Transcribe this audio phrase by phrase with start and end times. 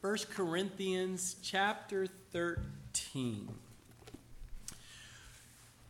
[0.00, 3.48] 1 Corinthians chapter 13.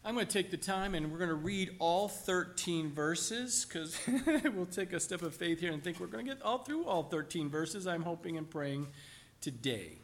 [0.03, 4.01] I'm going to take the time and we're going to read all 13 verses because
[4.55, 6.87] we'll take a step of faith here and think we're going to get all through
[6.87, 7.87] all 13 verses.
[7.87, 8.87] I'm hoping and praying
[9.43, 9.99] today.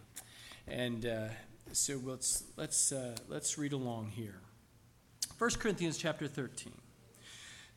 [0.68, 1.28] And uh,
[1.72, 4.38] so let's, let's, uh, let's read along here.
[5.38, 6.74] 1 Corinthians chapter 13.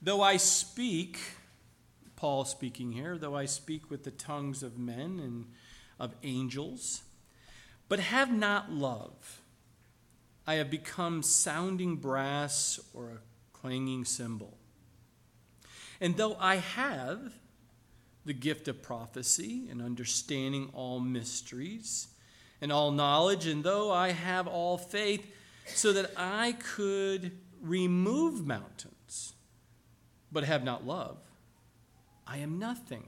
[0.02, 1.20] Though I speak,
[2.18, 5.46] Paul speaking here, though I speak with the tongues of men and
[6.00, 7.04] of angels,
[7.90, 9.42] but have not love,
[10.46, 14.58] I have become sounding brass or a clanging cymbal.
[16.00, 17.34] And though I have
[18.26, 22.08] the gift of prophecy and understanding all mysteries
[22.62, 25.26] and all knowledge, and though I have all faith,
[25.66, 29.34] so that I could remove mountains,
[30.32, 31.18] but have not love,
[32.26, 33.08] I am nothing.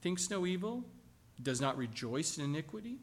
[0.00, 0.84] thinks no evil,
[1.42, 2.98] does not rejoice in iniquity,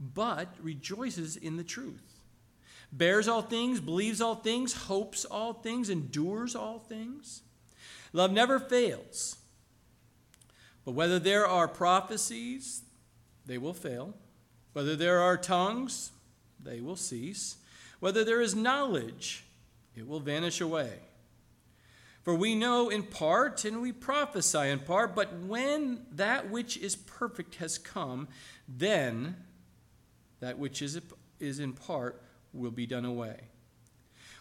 [0.00, 2.20] but rejoices in the truth,
[2.92, 7.42] bears all things, believes all things, hopes all things, endures all things.
[8.12, 9.36] Love never fails.
[10.84, 12.82] But whether there are prophecies,
[13.44, 14.14] they will fail.
[14.72, 16.12] Whether there are tongues,
[16.62, 17.56] they will cease.
[18.00, 19.44] Whether there is knowledge,
[19.94, 21.00] it will vanish away.
[22.22, 26.96] For we know in part and we prophesy in part, but when that which is
[26.96, 28.28] perfect has come,
[28.68, 29.36] then
[30.40, 31.00] that which is,
[31.40, 33.40] is in part will be done away.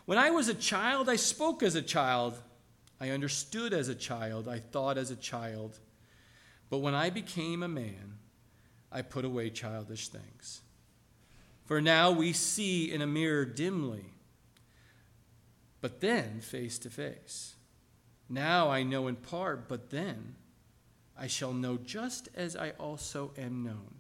[0.06, 2.42] When I was a child, I spoke as a child.
[3.00, 4.48] I understood as a child.
[4.48, 5.80] I thought as a child.
[6.70, 8.18] But when I became a man,
[8.92, 10.62] I put away childish things.
[11.66, 14.06] For now we see in a mirror dimly,
[15.82, 17.56] but then face to face.
[18.30, 20.36] Now I know in part, but then
[21.18, 23.96] I shall know just as I also am known.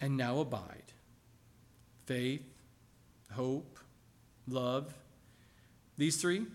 [0.00, 0.82] And now abide
[2.06, 2.42] faith,
[3.32, 3.78] hope,
[4.46, 4.92] love,
[5.96, 6.46] these three.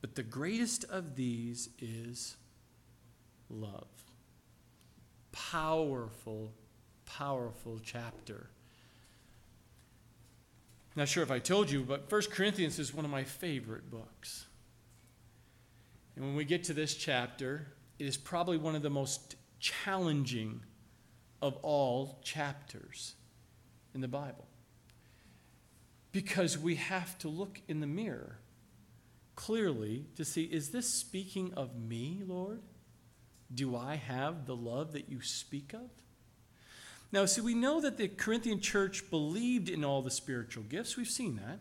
[0.00, 2.36] But the greatest of these is
[3.48, 3.86] love.
[5.30, 6.52] Powerful,
[7.04, 8.48] powerful chapter.
[10.96, 14.46] Not sure if I told you, but First Corinthians is one of my favorite books.
[16.20, 20.60] And when we get to this chapter, it is probably one of the most challenging
[21.40, 23.14] of all chapters
[23.94, 24.46] in the Bible.
[26.12, 28.36] Because we have to look in the mirror
[29.34, 32.60] clearly to see is this speaking of me, Lord?
[33.54, 35.88] Do I have the love that you speak of?
[37.12, 40.98] Now, see, we know that the Corinthian church believed in all the spiritual gifts.
[40.98, 41.60] We've seen that.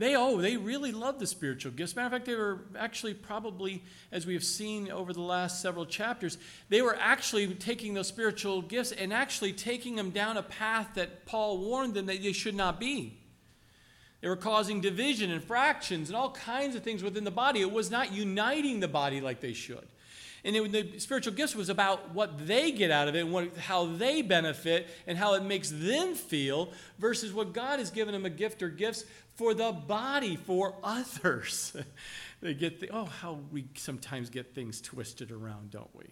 [0.00, 1.94] They, oh, they really love the spiritual gifts.
[1.94, 5.84] Matter of fact, they were actually probably, as we have seen over the last several
[5.84, 6.38] chapters,
[6.70, 11.26] they were actually taking those spiritual gifts and actually taking them down a path that
[11.26, 13.18] Paul warned them that they should not be.
[14.22, 17.60] They were causing division and fractions and all kinds of things within the body.
[17.60, 19.86] It was not uniting the body like they should.
[20.44, 23.56] And it, the spiritual gifts was about what they get out of it and what,
[23.56, 28.24] how they benefit and how it makes them feel versus what God has given them
[28.24, 31.76] a gift or gifts for the body, for others.
[32.40, 36.06] they get the, oh, how we sometimes get things twisted around, don't we?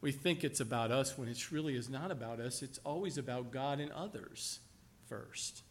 [0.00, 2.62] We think it's about us when it really is not about us.
[2.62, 4.60] It's always about God and others
[5.08, 5.62] first.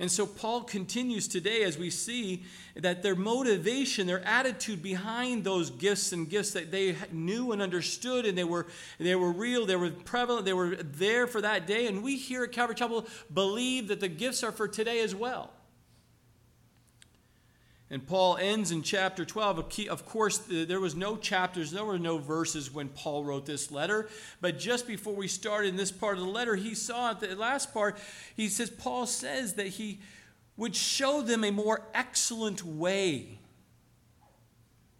[0.00, 2.44] And so Paul continues today as we see
[2.76, 8.24] that their motivation, their attitude behind those gifts and gifts that they knew and understood
[8.24, 8.68] and they were,
[8.98, 11.88] they were real, they were prevalent, they were there for that day.
[11.88, 15.50] And we here at Calvary Chapel believe that the gifts are for today as well.
[17.90, 19.88] And Paul ends in chapter 12.
[19.88, 24.08] Of course, there was no chapters, there were no verses when Paul wrote this letter.
[24.42, 27.34] But just before we started in this part of the letter, he saw at the
[27.34, 27.98] last part,
[28.36, 30.00] he says, Paul says that he
[30.58, 33.38] would show them a more excellent way.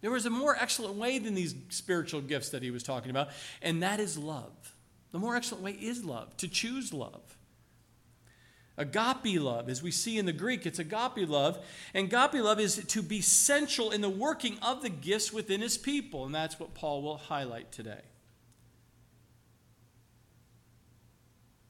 [0.01, 3.29] There was a more excellent way than these spiritual gifts that he was talking about,
[3.61, 4.73] and that is love.
[5.11, 7.37] The more excellent way is love, to choose love.
[8.79, 11.59] Agape love, as we see in the Greek, it's agape love.
[11.93, 15.77] And agape love is to be central in the working of the gifts within his
[15.77, 16.25] people.
[16.25, 18.01] And that's what Paul will highlight today.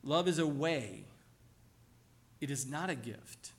[0.04, 1.06] Love is a way,
[2.40, 3.54] it is not a gift.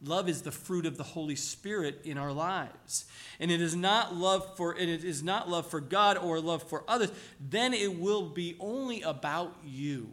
[0.00, 3.06] Love is the fruit of the Holy Spirit in our lives.
[3.40, 6.62] And it is not love for and it is not love for God or love
[6.62, 7.10] for others,
[7.40, 10.12] then it will be only about you.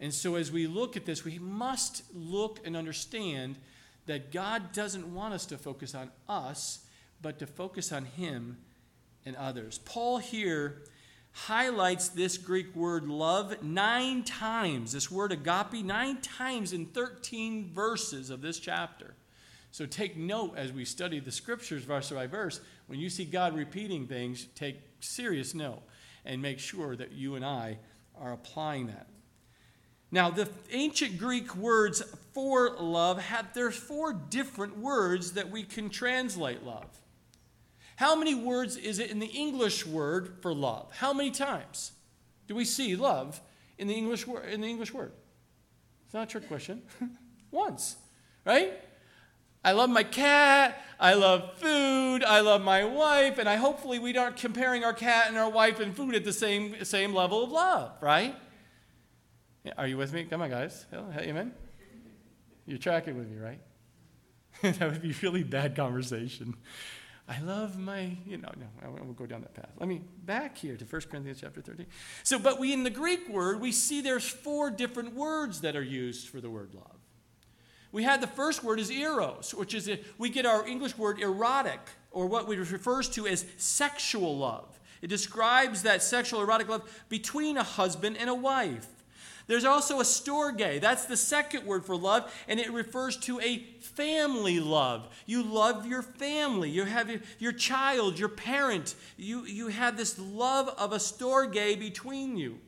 [0.00, 3.56] And so as we look at this, we must look and understand
[4.06, 6.86] that God doesn't want us to focus on us,
[7.20, 8.56] but to focus on him
[9.26, 9.78] and others.
[9.84, 10.82] Paul here
[11.32, 18.30] highlights this Greek word love nine times, this word agape, nine times in 13 verses
[18.30, 19.14] of this chapter.
[19.70, 22.60] So take note as we study the scriptures verse by verse.
[22.88, 25.82] When you see God repeating things, take serious note
[26.24, 27.78] and make sure that you and I
[28.18, 29.06] are applying that.
[30.12, 32.02] Now, the ancient Greek words
[32.32, 36.88] for love have there's four different words that we can translate love.
[37.96, 40.90] How many words is it in the English word for love?
[40.96, 41.92] How many times
[42.48, 43.40] do we see love
[43.78, 44.48] in the English word?
[44.48, 45.12] In the English word,
[46.06, 46.82] it's not a trick question.
[47.50, 47.96] Once,
[48.44, 48.72] right?
[49.62, 50.82] I love my cat.
[50.98, 52.24] I love food.
[52.24, 55.78] I love my wife, and I hopefully we aren't comparing our cat and our wife
[55.80, 58.34] and food at the same same level of love, right?
[59.76, 60.24] Are you with me?
[60.24, 60.86] Come on, guys.
[60.92, 61.52] Amen.
[62.66, 63.60] You're tracking with me, right?
[64.62, 66.54] that would be really bad conversation.
[67.28, 69.70] I love my, you know, no, I won't go down that path.
[69.78, 71.86] Let me back here to 1 Corinthians chapter 13.
[72.24, 75.82] So, but we in the Greek word, we see there's four different words that are
[75.82, 76.96] used for the word love.
[77.92, 81.20] We had the first word is eros, which is, a, we get our English word
[81.20, 81.80] erotic,
[82.10, 84.80] or what we refers to as sexual love.
[85.02, 88.86] It describes that sexual erotic love between a husband and a wife.
[89.50, 90.80] There's also a storge.
[90.80, 95.08] That's the second word for love, and it refers to a family love.
[95.26, 96.70] You love your family.
[96.70, 97.10] You have
[97.40, 98.94] your, child, your parent.
[99.16, 102.58] You, you have this love of a storge between you.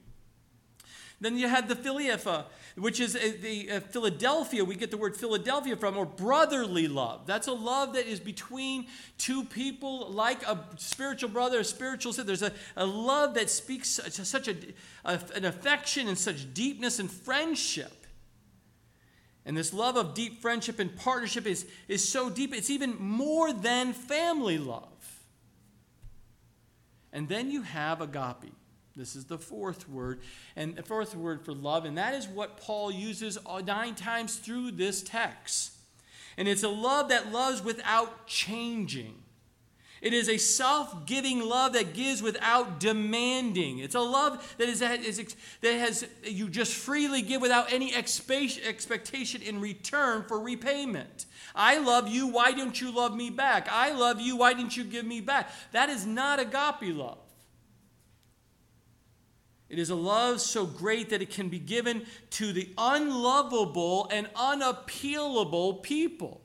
[1.20, 2.46] Then you had the philippa,
[2.76, 4.64] which is a, the uh, Philadelphia.
[4.64, 7.26] We get the word Philadelphia from, or brotherly love.
[7.26, 8.86] That's a love that is between
[9.18, 12.26] two people, like a spiritual brother, a spiritual sister.
[12.26, 14.56] There's a, a love that speaks such, such a,
[15.04, 18.06] a, an affection and such deepness and friendship.
[19.44, 23.52] And this love of deep friendship and partnership is, is so deep, it's even more
[23.52, 24.88] than family love.
[27.12, 28.54] And then you have agape.
[28.96, 30.20] This is the fourth word,
[30.54, 34.72] and the fourth word for love, and that is what Paul uses nine times through
[34.72, 35.72] this text.
[36.36, 39.14] And it's a love that loves without changing.
[40.02, 43.78] It is a self giving love that gives without demanding.
[43.78, 47.94] It's a love that, is, that, is, that has, you just freely give without any
[47.94, 51.26] expectation in return for repayment.
[51.54, 53.68] I love you, why don't you love me back?
[53.70, 55.50] I love you, why didn't you give me back?
[55.70, 57.21] That is not agape love.
[59.72, 64.26] It is a love so great that it can be given to the unlovable and
[64.34, 66.42] unappealable people.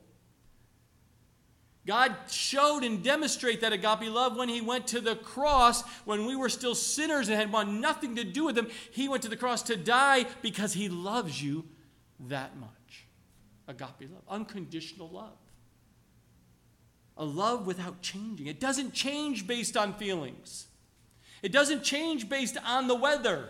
[1.86, 6.36] God showed and demonstrated that agape love when he went to the cross when we
[6.36, 8.68] were still sinners and had want nothing to do with him.
[8.92, 11.66] He went to the cross to die because he loves you
[12.28, 13.04] that much.
[13.68, 15.36] Agape love, unconditional love.
[17.18, 18.46] A love without changing.
[18.46, 20.67] It doesn't change based on feelings.
[21.42, 23.48] It doesn't change based on the weather.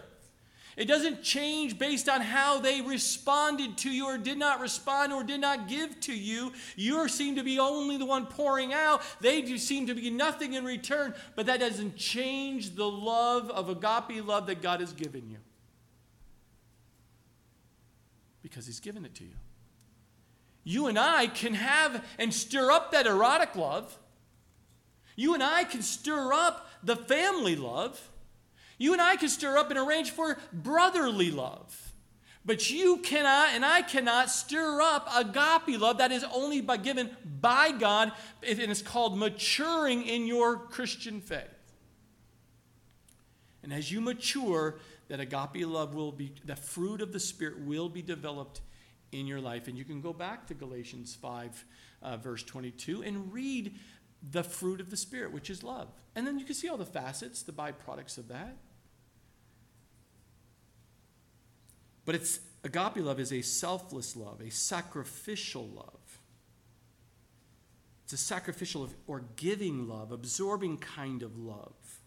[0.78, 5.24] It doesn't change based on how they responded to you or did not respond or
[5.24, 6.52] did not give to you.
[6.76, 9.02] You seem to be only the one pouring out.
[9.20, 13.68] They do seem to be nothing in return, but that doesn't change the love of
[13.68, 15.38] agape love that God has given you.
[18.40, 19.34] Because He's given it to you.
[20.62, 23.98] You and I can have and stir up that erotic love.
[25.16, 28.10] You and I can stir up the family love.
[28.78, 31.92] You and I can stir up and arrange for brotherly love.
[32.44, 37.10] But you cannot and I cannot stir up agape love that is only by given
[37.40, 38.12] by God,
[38.46, 41.44] and it's called maturing in your Christian faith.
[43.62, 47.88] And as you mature, that agape love will be, the fruit of the Spirit will
[47.88, 48.60] be developed
[49.12, 49.68] in your life.
[49.68, 51.64] And you can go back to Galatians 5,
[52.02, 53.74] uh, verse 22, and read
[54.22, 55.88] the fruit of the Spirit, which is love.
[56.14, 58.56] And then you can see all the facets, the byproducts of that.
[62.04, 66.20] But it's agape love is a selfless love, a sacrificial love.
[68.04, 72.00] It's a sacrificial or giving love, absorbing kind of love.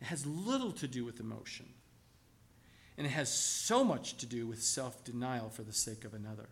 [0.00, 1.66] It has little to do with emotion.
[2.98, 6.48] and it has so much to do with self denial for the sake of another.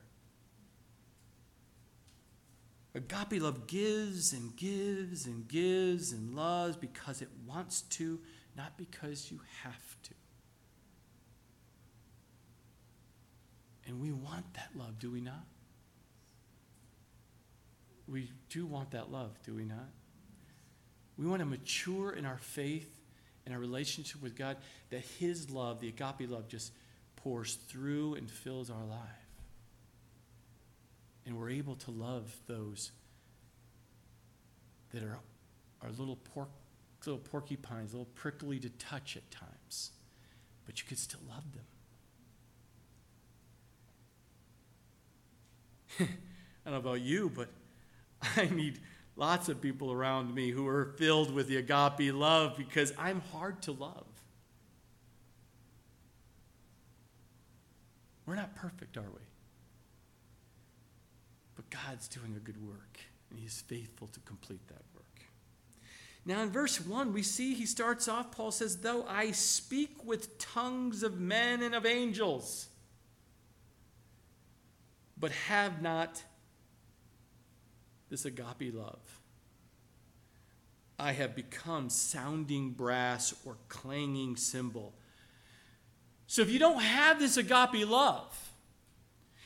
[2.98, 8.18] Agape love gives and gives and gives and loves because it wants to,
[8.56, 10.14] not because you have to.
[13.86, 15.44] And we want that love, do we not?
[18.08, 19.90] We do want that love, do we not?
[21.16, 22.98] We want to mature in our faith
[23.46, 24.56] and our relationship with God,
[24.90, 26.72] that His love, the agape love, just
[27.14, 29.27] pours through and fills our life.
[31.28, 32.90] And we're able to love those
[34.94, 35.18] that are,
[35.82, 36.48] are little, pork,
[37.04, 39.90] little porcupines, a little prickly to touch at times,
[40.64, 41.44] but you could still love
[45.98, 46.08] them.
[46.66, 47.50] I don't know about you, but
[48.34, 48.80] I need
[49.14, 53.60] lots of people around me who are filled with the agape love because I'm hard
[53.62, 54.06] to love.
[58.24, 59.27] We're not perfect, are we?
[61.70, 62.98] God's doing a good work,
[63.30, 65.04] and He's faithful to complete that work.
[66.28, 70.38] Now, in verse 1, we see he starts off, Paul says, Though I speak with
[70.38, 72.68] tongues of men and of angels,
[75.18, 76.22] but have not
[78.10, 79.20] this agape love.
[80.98, 84.92] I have become sounding brass or clanging cymbal.
[86.26, 88.52] So if you don't have this agape love,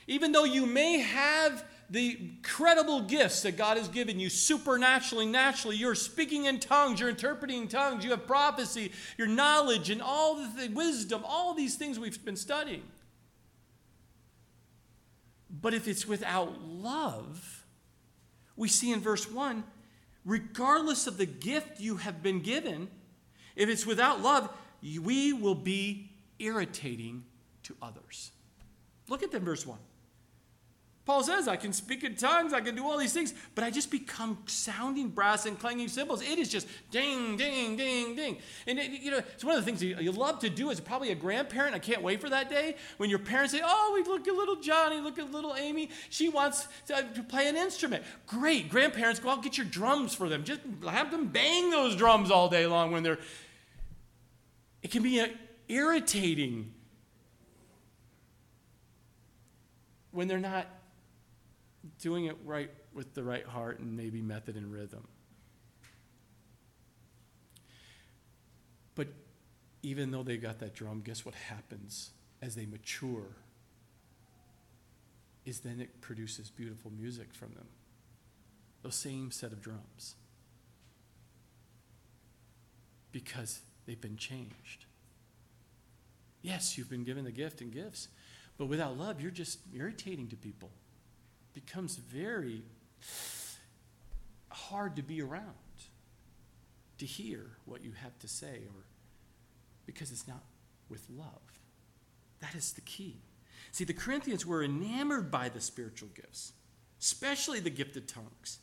[0.06, 5.76] even though you may have the credible gifts that God has given you supernaturally, naturally,
[5.76, 10.68] you're speaking in tongues, you're interpreting tongues, you have prophecy, your knowledge, and all the
[10.72, 12.82] wisdom, all these things we've been studying.
[15.50, 17.64] But if it's without love,
[18.56, 19.64] we see in verse 1
[20.24, 22.88] regardless of the gift you have been given,
[23.56, 24.48] if it's without love,
[24.82, 27.24] we will be irritating
[27.64, 28.30] to others.
[29.08, 29.78] Look at them, verse 1.
[31.04, 33.70] Paul says, I can speak in tongues, I can do all these things, but I
[33.70, 36.22] just become sounding brass and clanging cymbals.
[36.22, 38.38] It is just ding, ding, ding, ding.
[38.68, 40.78] And, it, you know, it's one of the things you, you love to do as
[40.78, 41.74] probably a grandparent.
[41.74, 44.56] I can't wait for that day when your parents say, Oh, we look at little
[44.56, 45.90] Johnny, look at little Amy.
[46.08, 48.04] She wants to, uh, to play an instrument.
[48.28, 48.68] Great.
[48.68, 50.44] Grandparents, go out get your drums for them.
[50.44, 53.18] Just have them bang those drums all day long when they're.
[54.82, 55.24] It can be
[55.68, 56.72] irritating
[60.12, 60.68] when they're not
[62.02, 65.06] doing it right with the right heart and maybe method and rhythm.
[68.96, 69.06] But
[69.82, 72.10] even though they got that drum, guess what happens
[72.42, 73.36] as they mature?
[75.44, 77.68] Is then it produces beautiful music from them.
[78.82, 80.16] Those same set of drums.
[83.12, 84.86] Because they've been changed.
[86.42, 88.08] Yes, you've been given the gift and gifts,
[88.58, 90.70] but without love, you're just irritating to people
[91.54, 92.62] becomes very
[94.50, 95.44] hard to be around,
[96.98, 98.84] to hear what you have to say, or
[99.86, 100.42] because it's not
[100.88, 101.60] with love.
[102.40, 103.22] That is the key.
[103.70, 106.52] See, the Corinthians were enamored by the spiritual gifts,
[107.00, 108.58] especially the gift of tongues.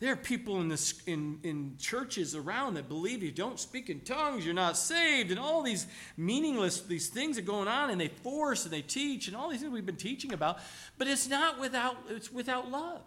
[0.00, 4.00] There are people in, this, in, in churches around that believe you don't speak in
[4.00, 8.08] tongues, you're not saved, and all these meaningless these things are going on, and they
[8.08, 10.58] force and they teach, and all these things we've been teaching about.
[10.96, 13.02] But it's not without it's without love,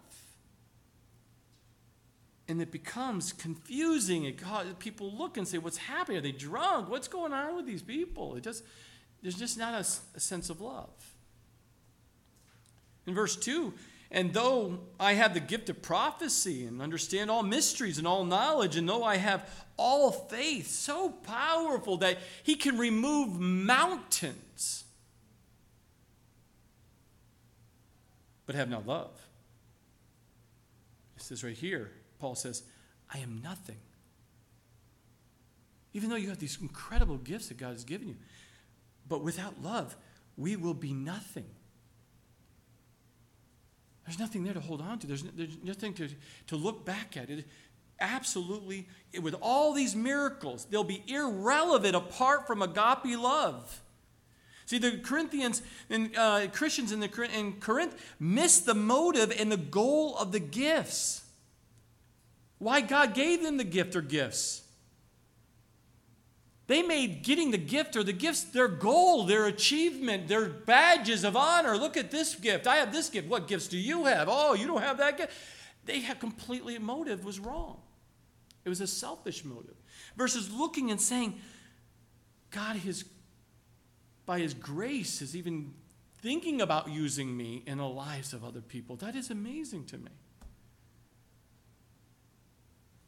[2.46, 4.24] and it becomes confusing.
[4.24, 4.40] It
[4.78, 6.18] people look and say, "What's happening?
[6.18, 6.88] Are they drunk?
[6.88, 8.62] What's going on with these people?" It just
[9.20, 9.84] there's just not a,
[10.16, 10.90] a sense of love.
[13.04, 13.74] In verse two
[14.10, 18.76] and though I have the gift of prophecy and understand all mysteries and all knowledge,
[18.76, 24.84] and though I have all faith so powerful that he can remove mountains,
[28.46, 29.10] but have not love.
[31.16, 32.62] It says right here, Paul says,
[33.12, 33.78] I am nothing.
[35.92, 38.16] Even though you have these incredible gifts that God has given you,
[39.08, 39.96] but without love,
[40.36, 41.46] we will be nothing.
[44.06, 45.06] There's nothing there to hold on to.
[45.06, 46.08] There's, there's nothing to,
[46.48, 47.30] to look back at.
[47.30, 47.46] It
[48.00, 48.88] absolutely,
[49.20, 53.80] with all these miracles, they'll be irrelevant apart from agape love.
[54.66, 59.58] See, the Corinthians and uh, Christians in, the, in Corinth missed the motive and the
[59.58, 61.22] goal of the gifts.
[62.58, 64.62] Why God gave them the gift or gifts.
[66.66, 71.36] They made getting the gift or the gifts their goal, their achievement, their badges of
[71.36, 71.76] honor.
[71.76, 72.66] Look at this gift.
[72.66, 73.28] I have this gift.
[73.28, 74.28] What gifts do you have?
[74.30, 75.32] Oh, you don't have that gift.
[75.84, 77.82] They had completely motive was wrong.
[78.64, 79.76] It was a selfish motive.
[80.16, 81.38] Versus looking and saying,
[82.50, 83.04] God has
[84.26, 85.74] by His grace, is even
[86.22, 88.96] thinking about using me in the lives of other people.
[88.96, 90.10] That is amazing to me.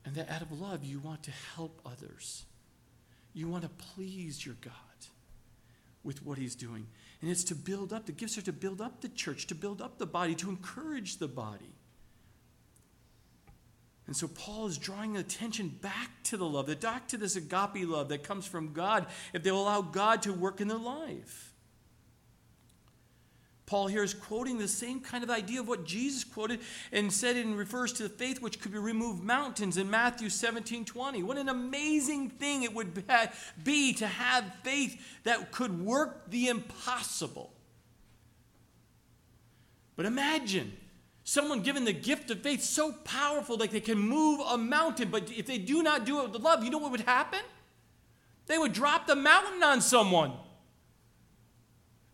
[0.04, 2.44] And that out of love, you want to help others.
[3.36, 4.72] You want to please your God
[6.02, 6.86] with what He's doing.
[7.20, 9.82] And it's to build up, the gifts are to build up the church, to build
[9.82, 11.74] up the body, to encourage the body.
[14.06, 18.08] And so Paul is drawing attention back to the love, back to this agape love
[18.08, 21.52] that comes from God if they will allow God to work in their life.
[23.66, 26.60] Paul here is quoting the same kind of idea of what Jesus quoted
[26.92, 30.84] and said and refers to the faith which could be remove mountains in Matthew 17
[30.84, 31.22] 20.
[31.24, 32.94] What an amazing thing it would
[33.64, 37.52] be to have faith that could work the impossible.
[39.96, 40.72] But imagine
[41.24, 45.28] someone given the gift of faith so powerful that they can move a mountain, but
[45.32, 47.40] if they do not do it with love, you know what would happen?
[48.46, 50.34] They would drop the mountain on someone.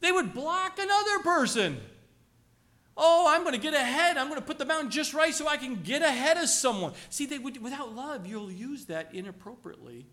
[0.03, 1.81] They would block another person.
[2.97, 4.19] Oh, I'm going to get ahead.
[4.19, 6.93] I'm going to put the mountain just right so I can get ahead of someone.
[7.09, 10.07] See, they would, without love, you'll use that inappropriately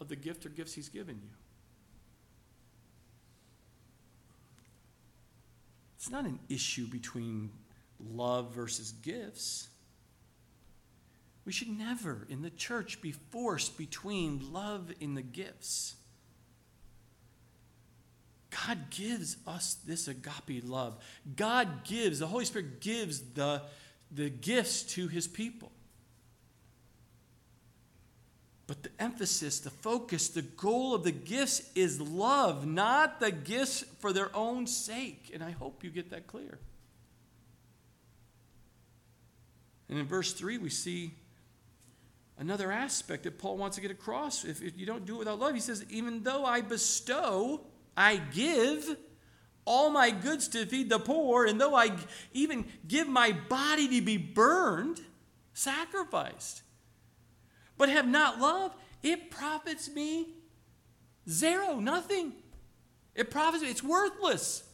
[0.00, 1.28] of the gift or gifts He's given you.
[5.96, 7.50] It's not an issue between
[8.00, 9.68] love versus gifts.
[11.44, 15.96] We should never in the church be forced between love and the gifts.
[18.66, 20.96] God gives us this agape love.
[21.36, 23.62] God gives, the Holy Spirit gives the,
[24.10, 25.72] the gifts to his people.
[28.66, 33.84] But the emphasis, the focus, the goal of the gifts is love, not the gifts
[33.98, 35.30] for their own sake.
[35.34, 36.58] And I hope you get that clear.
[39.88, 41.12] And in verse 3, we see
[42.38, 44.44] another aspect that Paul wants to get across.
[44.44, 47.60] If, if you don't do it without love, he says, even though I bestow
[47.96, 48.96] I give
[49.64, 51.96] all my goods to feed the poor, and though I
[52.32, 55.00] even give my body to be burned,
[55.54, 56.62] sacrificed,
[57.78, 60.28] but have not love, it profits me
[61.28, 62.32] zero, nothing.
[63.14, 64.64] It profits me, it's worthless.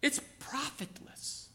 [0.00, 1.48] It's profitless.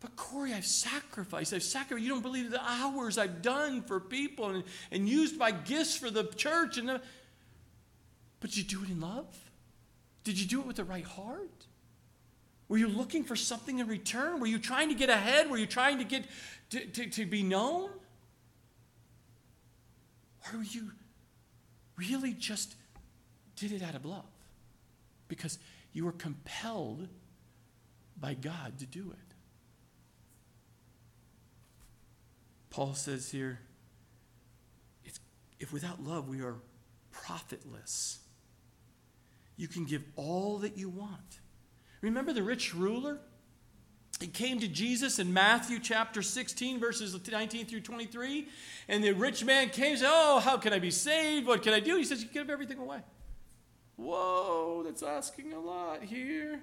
[0.00, 1.54] But Corey, I've sacrificed.
[1.54, 2.02] I've sacrificed.
[2.04, 6.10] You don't believe the hours I've done for people and, and used my gifts for
[6.10, 7.00] the church and the,
[8.44, 9.24] but did you do it in love?
[10.22, 11.64] Did you do it with the right heart?
[12.68, 14.38] Were you looking for something in return?
[14.38, 15.50] Were you trying to get ahead?
[15.50, 16.26] Were you trying to get
[16.68, 17.88] to, to, to be known?
[20.44, 20.90] Or were you
[21.96, 22.74] really just
[23.56, 24.26] did it out of love?
[25.26, 25.58] Because
[25.94, 27.08] you were compelled
[28.20, 29.34] by God to do it.
[32.68, 33.60] Paul says here,
[35.58, 36.56] if without love we are
[37.10, 38.18] profitless.
[39.56, 41.40] You can give all that you want.
[42.00, 43.20] Remember the rich ruler?
[44.20, 48.48] He came to Jesus in Matthew chapter 16, verses 19 through 23.
[48.88, 51.46] And the rich man came and said, Oh, how can I be saved?
[51.46, 51.96] What can I do?
[51.96, 53.00] He says, You give everything away.
[53.96, 56.60] Whoa, that's asking a lot here.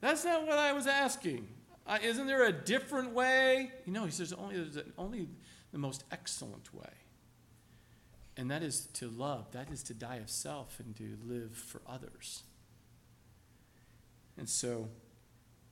[0.00, 1.48] That's not what I was asking.
[1.86, 3.72] Uh, isn't there a different way?
[3.84, 5.28] You know, he says, only, only
[5.72, 6.90] the most excellent way.
[8.38, 11.82] And that is to love, that is to die of self and to live for
[11.88, 12.44] others.
[14.38, 14.88] And so,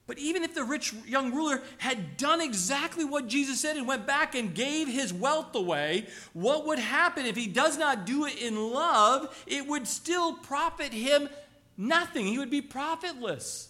[0.08, 4.04] but even if the rich young ruler had done exactly what Jesus said and went
[4.04, 8.42] back and gave his wealth away, what would happen if he does not do it
[8.42, 9.44] in love?
[9.46, 11.28] It would still profit him
[11.76, 12.26] nothing.
[12.26, 13.68] He would be profitless.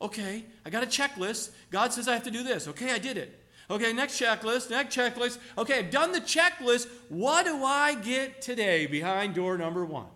[0.00, 1.50] Okay, I got a checklist.
[1.70, 2.66] God says I have to do this.
[2.68, 3.42] Okay, I did it.
[3.68, 5.38] Okay, next checklist, next checklist.
[5.58, 6.88] Okay, I've done the checklist.
[7.08, 10.06] What do I get today behind door number one?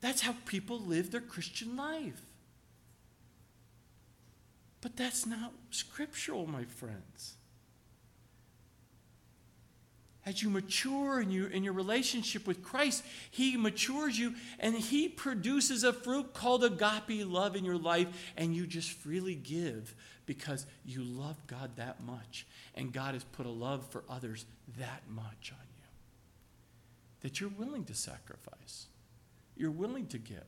[0.00, 2.22] That's how people live their Christian life.
[4.80, 7.36] But that's not scriptural, my friends.
[10.24, 15.08] As you mature in your, in your relationship with Christ, He matures you and He
[15.08, 20.66] produces a fruit called agape love in your life, and you just freely give because
[20.84, 22.46] you love God that much.
[22.74, 24.46] And God has put a love for others
[24.78, 25.72] that much on you
[27.22, 28.86] that you're willing to sacrifice,
[29.56, 30.44] you're willing to give.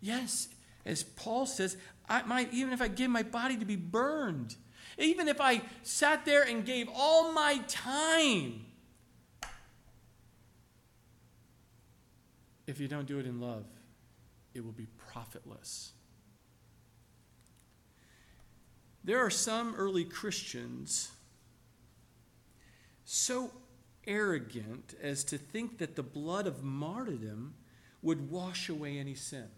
[0.00, 0.48] Yes,
[0.86, 1.76] as Paul says,
[2.08, 4.54] I might, even if I give my body to be burned,
[4.98, 8.66] even if I sat there and gave all my time,
[12.66, 13.64] if you don't do it in love,
[14.54, 15.92] it will be profitless.
[19.04, 21.12] There are some early Christians
[23.04, 23.52] so
[24.06, 27.54] arrogant as to think that the blood of martyrdom
[28.02, 29.48] would wash away any sin.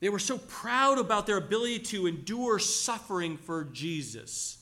[0.00, 4.58] They were so proud about their ability to endure suffering for Jesus.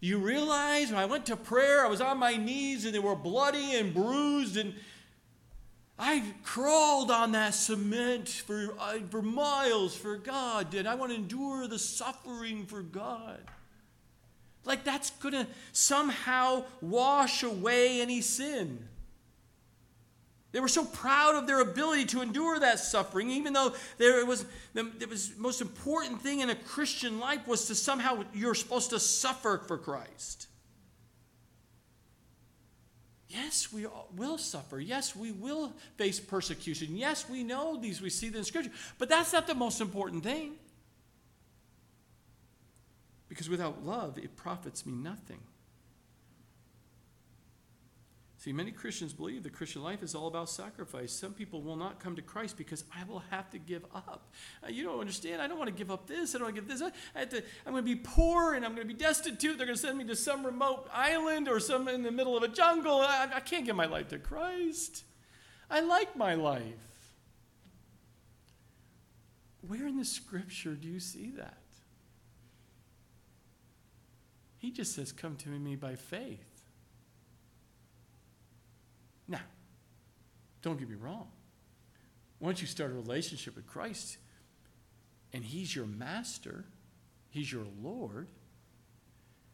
[0.00, 2.98] Do you realize when I went to prayer, I was on my knees and they
[2.98, 4.74] were bloody and bruised, and
[5.98, 10.70] I crawled on that cement for, uh, for miles for God.
[10.70, 13.40] Did I want to endure the suffering for God?
[14.64, 18.86] Like that's going to somehow wash away any sin.
[20.58, 24.44] They were so proud of their ability to endure that suffering, even though there was
[24.74, 28.98] the, was most important thing in a Christian life was to somehow you're supposed to
[28.98, 30.48] suffer for Christ.
[33.28, 34.80] Yes, we will suffer.
[34.80, 36.96] Yes, we will face persecution.
[36.96, 38.02] Yes, we know these.
[38.02, 38.72] We see them in Scripture.
[38.98, 40.54] But that's not the most important thing.
[43.28, 45.38] Because without love, it profits me nothing.
[48.48, 51.12] See, many Christians believe the Christian life is all about sacrifice.
[51.12, 54.32] Some people will not come to Christ because I will have to give up.
[54.64, 55.42] Uh, you don't understand.
[55.42, 56.34] I don't want to give up this.
[56.34, 56.80] I don't want to give this.
[57.14, 59.58] I have to, I'm going to be poor and I'm going to be destitute.
[59.58, 62.42] They're going to send me to some remote island or some in the middle of
[62.42, 63.02] a jungle.
[63.02, 65.04] I, I can't give my life to Christ.
[65.70, 67.12] I like my life.
[69.60, 71.58] Where in the scripture do you see that?
[74.56, 76.47] He just says, Come to me by faith.
[79.28, 79.40] Now,
[80.62, 81.28] don't get me wrong.
[82.40, 84.18] Once you start a relationship with Christ
[85.32, 86.64] and He's your master,
[87.30, 88.28] He's your Lord,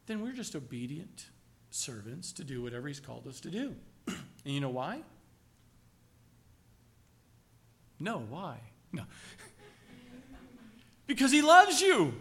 [0.06, 1.26] then we're just obedient
[1.70, 3.74] servants to do whatever He's called us to do.
[4.06, 5.02] and you know why?
[7.98, 8.58] No, why?
[8.92, 9.02] No.
[11.06, 12.14] because He loves you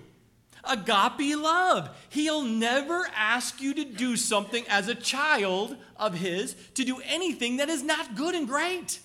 [0.63, 1.89] agape love.
[2.09, 7.57] He'll never ask you to do something as a child of His to do anything
[7.57, 8.99] that is not good and great.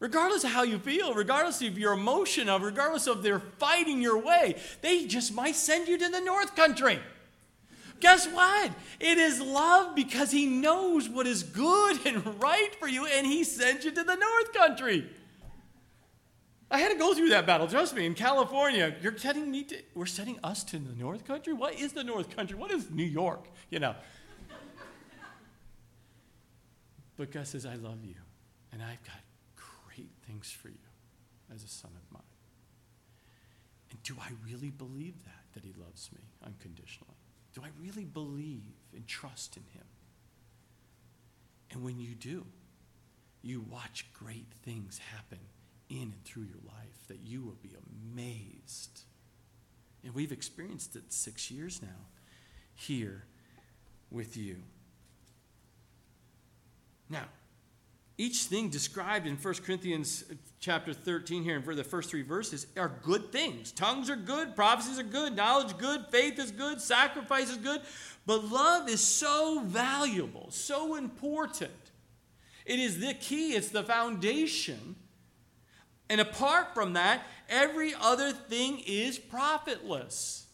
[0.00, 4.18] Regardless of how you feel, regardless of your emotion, of regardless of their fighting your
[4.18, 7.00] way, they just might send you to the North Country.
[8.00, 8.70] Guess what?
[9.00, 13.42] It is love because he knows what is good and right for you, and he
[13.42, 15.08] sends you to the North Country.
[16.70, 17.66] I had to go through that battle.
[17.66, 21.54] Trust me, in California, you're sending me to, we're sending us to the North Country?
[21.54, 22.58] What is the North Country?
[22.58, 23.46] What is New York?
[23.70, 23.94] You know.
[27.16, 28.16] but God says, I love you,
[28.70, 29.22] and I've got
[29.56, 30.74] great things for you
[31.54, 32.22] as a son of mine.
[33.90, 37.16] And do I really believe that, that He loves me unconditionally?
[37.54, 38.62] Do I really believe
[38.94, 39.86] and trust in Him?
[41.70, 42.44] And when you do,
[43.40, 45.38] you watch great things happen
[45.88, 47.72] in and through your life that you will be
[48.14, 49.02] amazed.
[50.04, 52.06] And we've experienced it six years now
[52.74, 53.24] here
[54.10, 54.56] with you.
[57.10, 57.24] Now,
[58.16, 60.24] each thing described in 1 Corinthians
[60.58, 63.70] chapter 13 here and for the first three verses are good things.
[63.70, 67.80] Tongues are good, prophecies are good, knowledge good, faith is good, sacrifice is good.
[68.26, 71.70] But love is so valuable, so important.
[72.66, 74.96] It is the key, it's the foundation
[76.08, 80.46] and apart from that, every other thing is profitless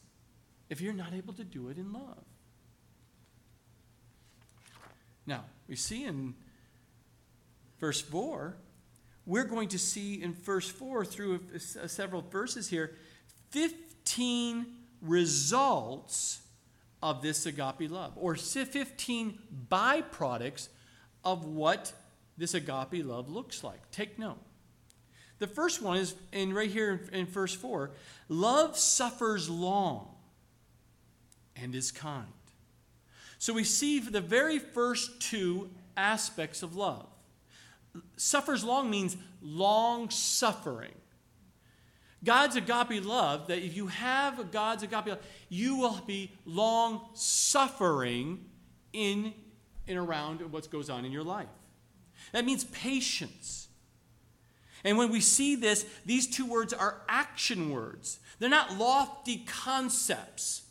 [0.68, 2.24] if you're not able to do it in love.
[5.26, 6.34] Now, we see in
[7.78, 8.56] verse 4,
[9.26, 12.96] we're going to see in verse 4 through several verses here
[13.50, 14.66] 15
[15.00, 16.40] results
[17.02, 19.38] of this agape love, or 15
[19.70, 20.68] byproducts
[21.22, 21.92] of what
[22.36, 23.90] this agape love looks like.
[23.90, 24.38] Take note.
[25.38, 27.90] The first one is in right here in verse 4
[28.29, 30.09] love suffers long
[31.57, 32.27] and is kind.
[33.38, 37.07] So we see the very first two aspects of love.
[38.16, 40.94] Suffers long means long suffering.
[42.25, 45.18] God's agape love, that if you have God's agape love,
[45.51, 48.47] you will be long suffering
[48.94, 49.35] in
[49.87, 51.49] and around what goes on in your life.
[52.33, 53.68] That means patience.
[54.85, 58.18] And when we see this, these two words are action words.
[58.38, 60.62] They're not lofty concepts.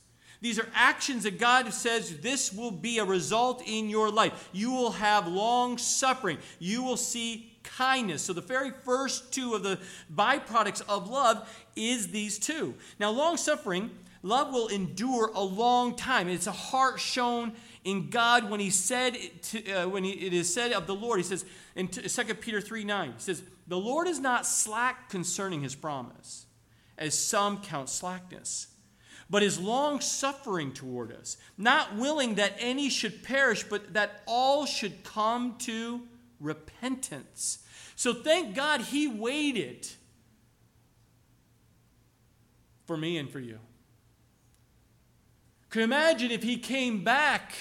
[0.41, 4.49] These are actions that God says this will be a result in your life.
[4.51, 6.37] You will have long suffering.
[6.59, 8.23] You will see kindness.
[8.23, 9.79] So the very first two of the
[10.13, 12.75] byproducts of love is these two.
[12.99, 13.89] Now, long suffering,
[14.21, 16.27] love will endure a long time.
[16.27, 17.53] It's a heart shown
[17.85, 21.19] in God when He said to, uh, when he, it is said of the Lord.
[21.19, 21.45] He says
[21.75, 26.45] in 2 Peter 3 9, He says, the Lord is not slack concerning his promise,
[26.97, 28.67] as some count slackness,
[29.29, 34.65] but is long suffering toward us, not willing that any should perish, but that all
[34.65, 36.01] should come to
[36.39, 37.59] repentance.
[37.95, 39.87] So thank God he waited
[42.85, 43.59] for me and for you.
[45.69, 47.53] Could you imagine if he came back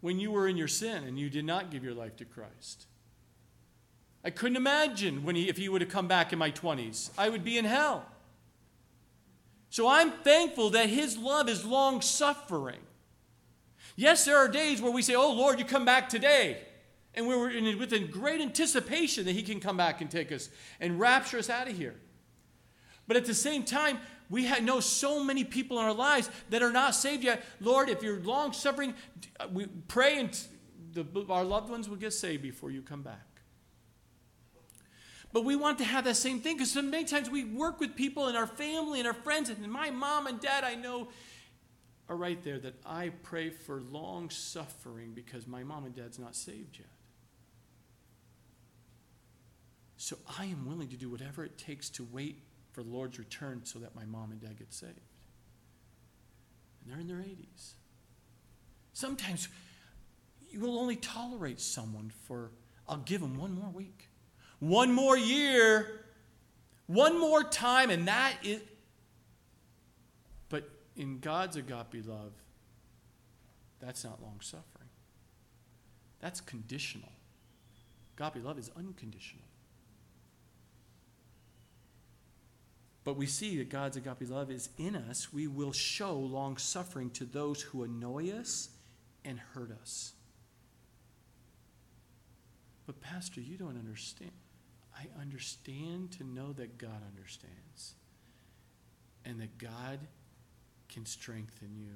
[0.00, 2.86] when you were in your sin and you did not give your life to Christ?
[4.24, 7.10] I couldn't imagine when he, if he would have come back in my 20s.
[7.18, 8.06] I would be in hell.
[9.68, 12.80] So I'm thankful that his love is long suffering.
[13.96, 16.58] Yes, there are days where we say, Oh Lord, you come back today.
[17.14, 20.48] And we're in, with great anticipation that he can come back and take us
[20.80, 21.94] and rapture us out of here.
[23.06, 23.98] But at the same time,
[24.30, 27.44] we know so many people in our lives that are not saved yet.
[27.60, 28.94] Lord, if you're long suffering,
[29.52, 30.38] we pray and
[30.92, 33.33] the, our loved ones will get saved before you come back.
[35.34, 37.96] But we want to have that same thing because so many times we work with
[37.96, 41.08] people in our family and our friends, and my mom and dad, I know,
[42.08, 46.36] are right there that I pray for long suffering because my mom and dad's not
[46.36, 46.86] saved yet.
[49.96, 52.38] So I am willing to do whatever it takes to wait
[52.70, 55.00] for the Lord's return so that my mom and dad get saved.
[56.80, 57.72] And they're in their 80s.
[58.92, 59.48] Sometimes
[60.48, 62.52] you will only tolerate someone for,
[62.88, 64.10] I'll give them one more week,
[64.68, 66.06] one more year,
[66.86, 68.60] one more time, and that is.
[70.48, 72.32] But in God's agape love,
[73.80, 74.88] that's not long suffering.
[76.20, 77.12] That's conditional.
[78.18, 79.44] Agape love is unconditional.
[83.04, 85.30] But we see that God's agape love is in us.
[85.30, 88.70] We will show long suffering to those who annoy us
[89.26, 90.14] and hurt us.
[92.86, 94.30] But, Pastor, you don't understand.
[94.96, 97.94] I understand to know that God understands
[99.24, 100.00] and that God
[100.88, 101.94] can strengthen you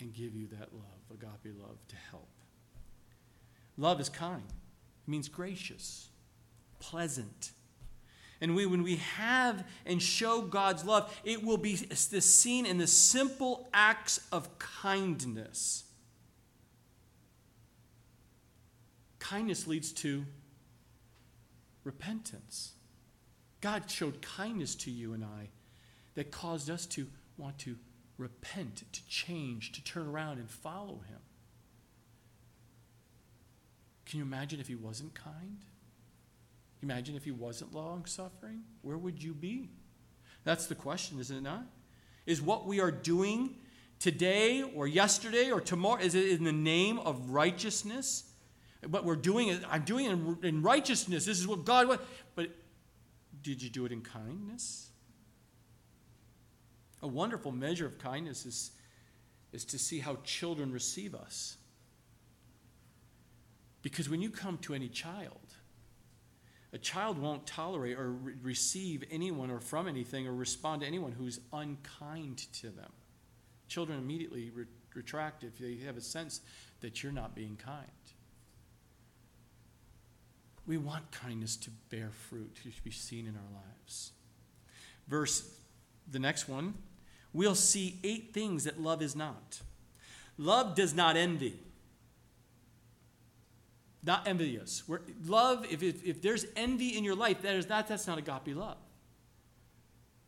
[0.00, 2.28] and give you that love, agape love, to help.
[3.76, 6.08] Love is kind, it means gracious,
[6.80, 7.52] pleasant
[8.40, 12.86] and we, when we have and show God's love, it will be seen in the
[12.86, 15.84] simple acts of kindness.
[19.18, 20.24] Kindness leads to
[21.86, 22.72] repentance.
[23.60, 25.48] God showed kindness to you and I
[26.14, 27.06] that caused us to
[27.38, 27.76] want to
[28.18, 31.18] repent, to change, to turn around and follow Him.
[34.04, 35.64] Can you imagine if He wasn't kind?
[36.82, 39.70] Imagine if he wasn't long suffering, where would you be?
[40.44, 41.66] That's the question, isn't it not?
[42.26, 43.56] Is what we are doing
[43.98, 48.25] today or yesterday or tomorrow, is it in the name of righteousness?
[48.88, 51.24] What we're doing, it, I'm doing it in righteousness.
[51.24, 52.04] This is what God wants.
[52.34, 52.50] But
[53.42, 54.90] did you do it in kindness?
[57.02, 58.70] A wonderful measure of kindness is,
[59.52, 61.56] is to see how children receive us.
[63.82, 65.38] Because when you come to any child,
[66.72, 71.12] a child won't tolerate or re- receive anyone or from anything or respond to anyone
[71.12, 72.90] who's unkind to them.
[73.68, 76.40] Children immediately re- retract if they have a sense
[76.80, 77.86] that you're not being kind.
[80.66, 84.12] We want kindness to bear fruit, to be seen in our lives.
[85.06, 85.48] Verse,
[86.10, 86.74] the next one,
[87.32, 89.60] we'll see eight things that love is not.
[90.38, 91.60] Love does not envy
[94.06, 94.84] not envious.
[95.26, 98.56] Love, if, if, if there's envy in your life, that is, that, that's not agape
[98.56, 98.78] love.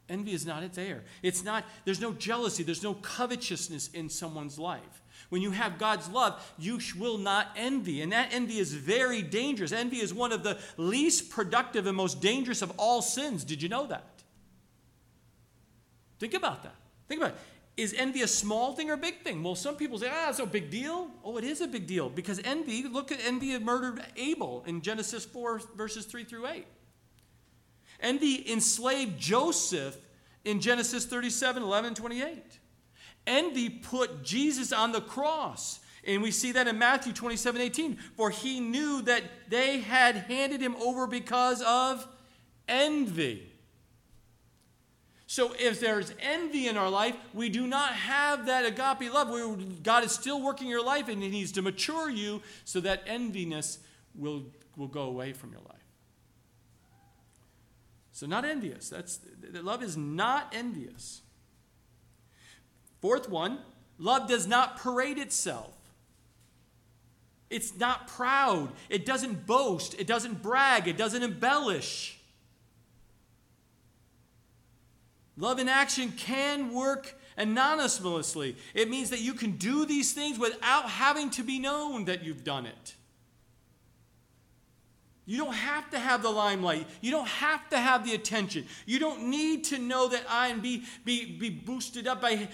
[0.08, 1.02] Envy is not there.
[1.22, 5.02] It's not, there's no jealousy, there's no covetousness in someone's life.
[5.28, 8.00] When you have God's love, you will not envy.
[8.00, 9.72] And that envy is very dangerous.
[9.72, 13.44] Envy is one of the least productive and most dangerous of all sins.
[13.44, 14.04] Did you know that?
[16.18, 16.74] Think about that.
[17.08, 17.38] Think about it.
[17.76, 19.42] Is envy a small thing or a big thing?
[19.42, 21.10] Well, some people say, ah, it's no big deal.
[21.22, 25.24] Oh, it is a big deal because envy, look at envy murdered Abel in Genesis
[25.24, 26.66] 4, verses 3 through 8.
[28.00, 29.96] Envy enslaved Joseph
[30.44, 32.58] in Genesis 37, 11, 28.
[33.26, 35.80] Envy put Jesus on the cross.
[36.04, 37.96] And we see that in Matthew 27, 18.
[38.16, 42.06] For he knew that they had handed him over because of
[42.66, 43.52] envy.
[45.30, 49.28] So if there's envy in our life, we do not have that agape love.
[49.28, 53.06] We, God is still working your life and He needs to mature you so that
[53.06, 53.76] enviness
[54.14, 55.77] will, will go away from your life.
[58.18, 58.88] So not envious.
[58.88, 59.20] That's
[59.52, 61.22] love is not envious.
[63.00, 63.60] Fourth one,
[63.96, 65.72] love does not parade itself.
[67.48, 68.72] It's not proud.
[68.88, 69.94] It doesn't boast.
[70.00, 70.88] It doesn't brag.
[70.88, 72.18] It doesn't embellish.
[75.36, 78.56] Love in action can work anonymously.
[78.74, 82.42] It means that you can do these things without having to be known that you've
[82.42, 82.94] done it.
[85.28, 86.86] You don't have to have the limelight.
[87.02, 88.64] You don't have to have the attention.
[88.86, 92.48] You don't need to know that I and be, be, be boosted up by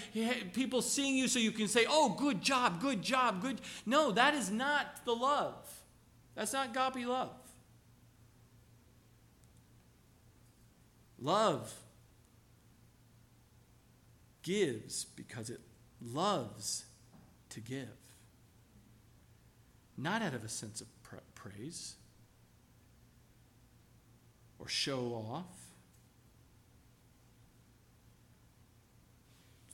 [0.52, 3.60] people seeing you so you can say, oh, good job, good job, good.
[3.86, 5.54] No, that is not the love.
[6.34, 7.30] That's not agape love.
[11.20, 11.72] Love
[14.42, 15.60] gives because it
[16.02, 16.86] loves
[17.50, 17.86] to give,
[19.96, 20.88] not out of a sense of
[21.36, 21.94] praise
[24.64, 25.44] or show off.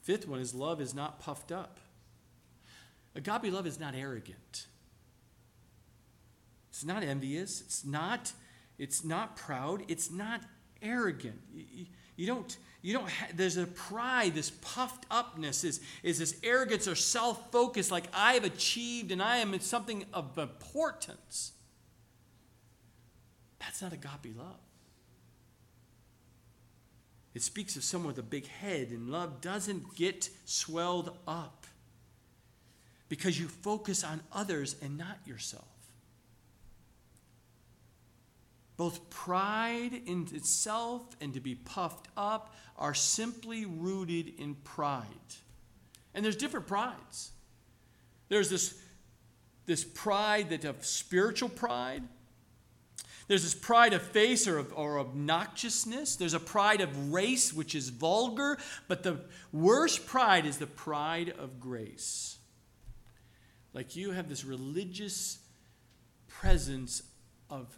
[0.03, 1.79] Fifth one is love is not puffed up.
[3.15, 4.67] Agape love is not arrogant.
[6.71, 7.61] It's not envious.
[7.61, 8.33] It's not,
[8.79, 9.85] it's not proud.
[9.89, 10.43] It's not
[10.83, 11.41] arrogant.
[12.17, 16.89] You, don't, you don't ha- there's a pride, this puffed upness, is, is this arrogance
[16.89, 21.53] or self focus, like I have achieved and I am something of importance.
[23.61, 24.70] That's not agape love.
[27.35, 31.67] It speaks of someone with a big head, and love doesn't get swelled up
[33.09, 35.65] because you focus on others and not yourself.
[38.77, 45.05] Both pride in itself and to be puffed up are simply rooted in pride.
[46.15, 47.33] And there's different prides.
[48.29, 48.81] There's this,
[49.67, 52.05] this pride that of spiritual pride
[53.31, 56.17] there's this pride of face or, of, or obnoxiousness.
[56.17, 58.59] There's a pride of race, which is vulgar.
[58.89, 59.21] But the
[59.53, 62.39] worst pride is the pride of grace.
[63.73, 65.39] Like you have this religious
[66.27, 67.05] presence
[67.49, 67.73] of,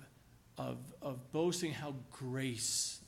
[0.56, 3.02] of, of boasting how grace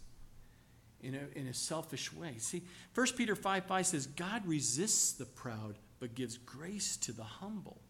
[1.00, 2.34] in a, in a selfish way.
[2.36, 2.60] See,
[2.94, 7.80] 1 Peter 5 5 says, God resists the proud, but gives grace to the humble.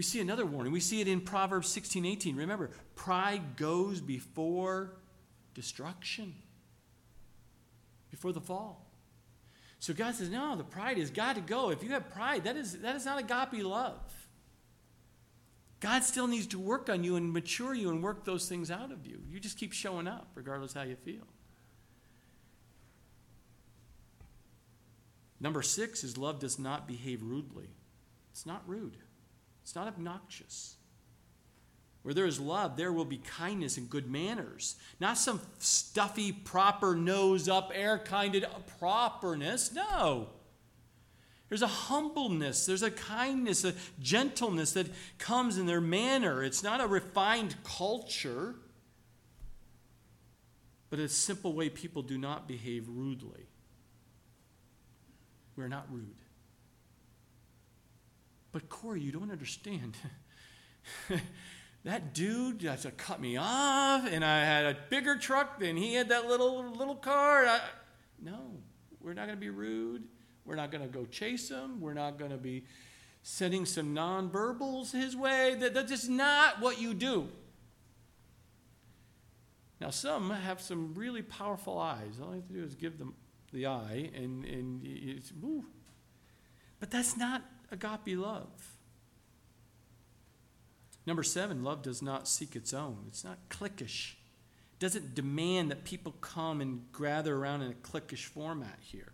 [0.00, 0.72] We see another warning.
[0.72, 2.34] We see it in Proverbs 16 18.
[2.34, 4.94] Remember, pride goes before
[5.52, 6.34] destruction,
[8.10, 8.90] before the fall.
[9.78, 11.68] So God says, no, the pride has got to go.
[11.68, 14.00] If you have pride, that is, that is not agape love.
[15.80, 18.90] God still needs to work on you and mature you and work those things out
[18.90, 19.20] of you.
[19.28, 21.26] You just keep showing up, regardless how you feel.
[25.38, 27.68] Number six is love does not behave rudely.
[28.32, 28.96] It's not rude.
[29.70, 30.74] It's not obnoxious.
[32.02, 34.74] Where there is love, there will be kindness and good manners.
[34.98, 38.44] Not some stuffy, proper, nose up, air kinded
[38.80, 39.72] properness.
[39.72, 40.30] No.
[41.48, 46.42] There's a humbleness, there's a kindness, a gentleness that comes in their manner.
[46.42, 48.56] It's not a refined culture,
[50.88, 53.46] but a simple way people do not behave rudely.
[55.54, 56.19] We're not rude.
[58.52, 59.96] But Corey, you don't understand.
[61.84, 66.08] that dude just cut me off, and I had a bigger truck than he had
[66.08, 67.46] that little little car.
[67.46, 67.60] I,
[68.20, 68.58] no,
[69.00, 70.04] we're not going to be rude.
[70.44, 71.80] We're not going to go chase him.
[71.80, 72.64] We're not going to be
[73.22, 75.56] sending some nonverbals his way.
[75.58, 77.28] That, that's just not what you do.
[79.80, 82.18] Now, some have some really powerful eyes.
[82.20, 83.14] All you have to do is give them
[83.52, 85.64] the eye, and, and it's, woo.
[86.78, 88.76] But that's not agape love.
[91.06, 93.04] Number seven, love does not seek its own.
[93.08, 94.12] It's not cliquish.
[94.74, 99.12] It doesn't demand that people come and gather around in a cliquish format here.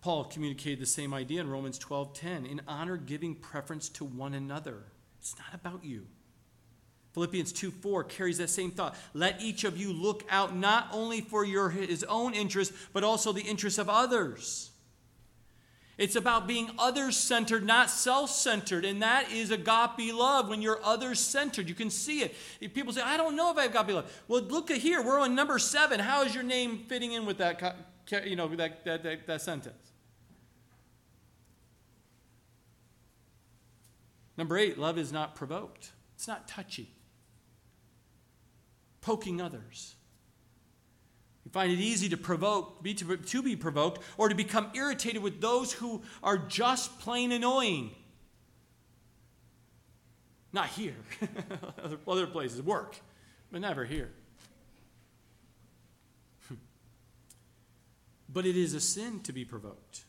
[0.00, 4.84] Paul communicated the same idea in Romans 12:10, in honor giving preference to one another.
[5.18, 6.06] It's not about you.
[7.12, 8.94] Philippians 2 4 carries that same thought.
[9.14, 13.32] Let each of you look out not only for your, his own interest, but also
[13.32, 14.70] the interests of others.
[15.98, 18.84] It's about being others centered, not self centered.
[18.84, 21.68] And that is agape love when you're others centered.
[21.68, 22.34] You can see it.
[22.74, 24.22] People say, I don't know if I have agape love.
[24.28, 25.02] Well, look at here.
[25.02, 25.98] We're on number seven.
[25.98, 27.76] How is your name fitting in with that,
[28.24, 29.92] you know, that, that, that, that sentence?
[34.36, 36.90] Number eight, love is not provoked, it's not touchy,
[39.00, 39.94] poking others.
[41.46, 45.22] You find it easy to provoke, be to, to be provoked, or to become irritated
[45.22, 47.92] with those who are just plain annoying.
[50.52, 50.96] Not here.
[52.08, 52.96] Other places, work,
[53.52, 54.10] but never here.
[58.28, 60.02] but it is a sin to be provoked.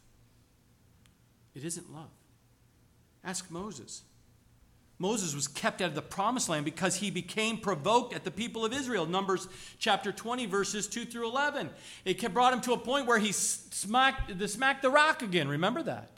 [1.53, 2.09] It isn't love.
[3.23, 4.01] Ask Moses.
[4.99, 8.65] Moses was kept out of the promised land because he became provoked at the people
[8.65, 9.05] of Israel.
[9.05, 11.69] Numbers chapter 20, verses 2 through 11.
[12.03, 15.47] It brought him to a point where he smacked the, smacked the rock again.
[15.47, 16.09] Remember that?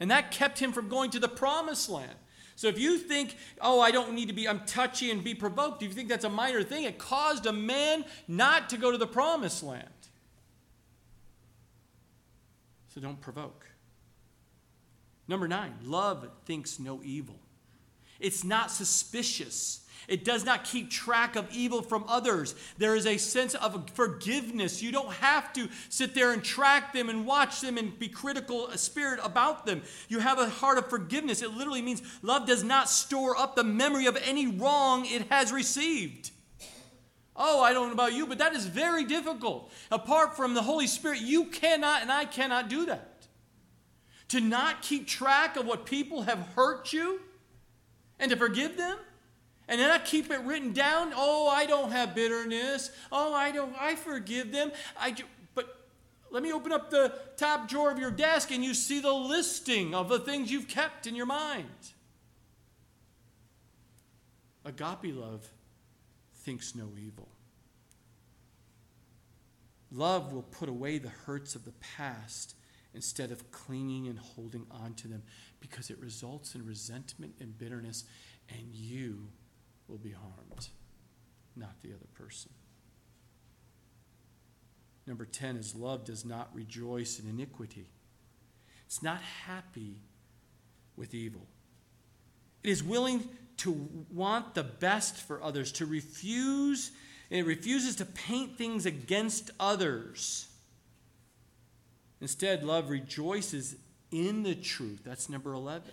[0.00, 2.14] And that kept him from going to the promised land.
[2.56, 5.80] So if you think, oh, I don't need to be, I'm touchy and be provoked,
[5.84, 8.98] if you think that's a minor thing, it caused a man not to go to
[8.98, 9.86] the promised land.
[12.88, 13.64] So don't provoke.
[15.28, 17.38] Number nine, love thinks no evil.
[18.20, 19.80] It's not suspicious.
[20.08, 22.54] It does not keep track of evil from others.
[22.78, 24.82] There is a sense of forgiveness.
[24.82, 28.68] You don't have to sit there and track them and watch them and be critical
[28.72, 29.82] uh, spirit about them.
[30.08, 31.42] You have a heart of forgiveness.
[31.42, 35.52] It literally means love does not store up the memory of any wrong it has
[35.52, 36.30] received.
[37.36, 39.70] Oh, I don't know about you, but that is very difficult.
[39.92, 43.26] Apart from the Holy Spirit, you cannot and I cannot do that.
[44.28, 47.20] To not keep track of what people have hurt you
[48.18, 48.98] and to forgive them
[49.68, 51.12] and then I keep it written down.
[51.14, 52.90] Oh, I don't have bitterness.
[53.12, 53.74] Oh, I don't.
[53.78, 54.72] I forgive them.
[54.98, 55.14] I
[55.54, 55.86] but
[56.30, 59.94] let me open up the top drawer of your desk and you see the listing
[59.94, 61.68] of the things you've kept in your mind.
[64.64, 65.46] Agape love
[66.34, 67.28] thinks no evil.
[69.92, 72.54] Love will put away the hurts of the past
[72.94, 75.22] instead of clinging and holding on to them
[75.60, 78.04] because it results in resentment and bitterness,
[78.48, 79.28] and you
[79.86, 80.68] will be harmed,
[81.56, 82.50] not the other person.
[85.06, 87.86] Number 10 is love does not rejoice in iniquity.
[88.86, 89.96] It's not happy
[90.96, 91.46] with evil.
[92.62, 93.28] It is willing
[93.58, 96.90] to want the best for others, to refuse,
[97.30, 100.47] it refuses to paint things against others.
[102.20, 103.76] Instead, love rejoices
[104.10, 105.02] in the truth.
[105.04, 105.92] That's number 11.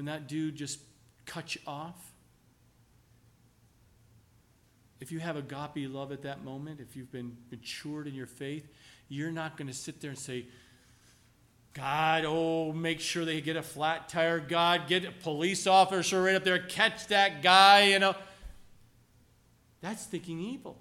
[0.00, 0.80] when that dude just
[1.26, 2.12] cut you off?
[4.98, 8.66] If you have agape love at that moment, if you've been matured in your faith,
[9.10, 10.46] you're not going to sit there and say,
[11.74, 14.40] God, oh, make sure they get a flat tire.
[14.40, 18.14] God, get a police officer right up there, catch that guy, you know.
[19.82, 20.78] That's thinking evil.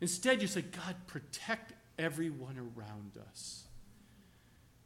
[0.00, 3.64] Instead, you say, God, protect everyone around us.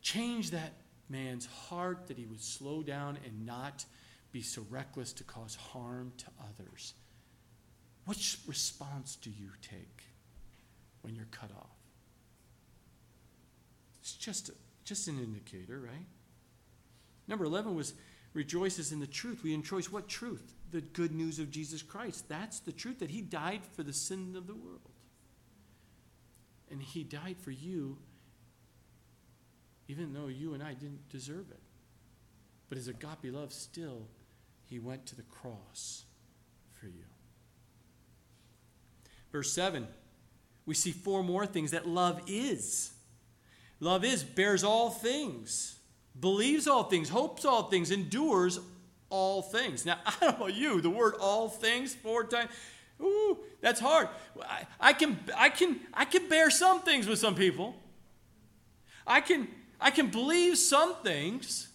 [0.03, 0.75] Change that
[1.09, 3.85] man's heart that he would slow down and not
[4.33, 6.95] be so reckless to cause harm to others.
[8.05, 10.05] Which response do you take
[11.03, 11.77] when you're cut off?
[14.01, 14.53] It's just, a,
[14.85, 16.07] just an indicator, right?
[17.27, 17.95] Number 11 was
[18.33, 19.43] rejoices in the truth.
[19.43, 20.55] We rejoice what truth?
[20.71, 22.29] The good news of Jesus Christ.
[22.29, 24.81] That's the truth that he died for the sin of the world.
[26.71, 27.99] And he died for you
[29.89, 31.61] even though you and I didn't deserve it.
[32.69, 34.07] But his agape love, still,
[34.65, 36.05] he went to the cross
[36.75, 37.05] for you.
[39.33, 39.89] Verse 7,
[40.67, 42.93] we see four more things that love is.
[43.81, 45.79] Love is, bears all things,
[46.19, 48.61] believes all things, hopes all things, endures
[49.09, 49.87] all things.
[49.87, 52.51] Now, I don't know you, the word all things four times.
[53.01, 54.09] Ooh, that's hard.
[54.43, 57.77] I, I, can, I, can, I can bear some things with some people.
[59.07, 59.49] I can,
[59.81, 61.69] I can believe some things.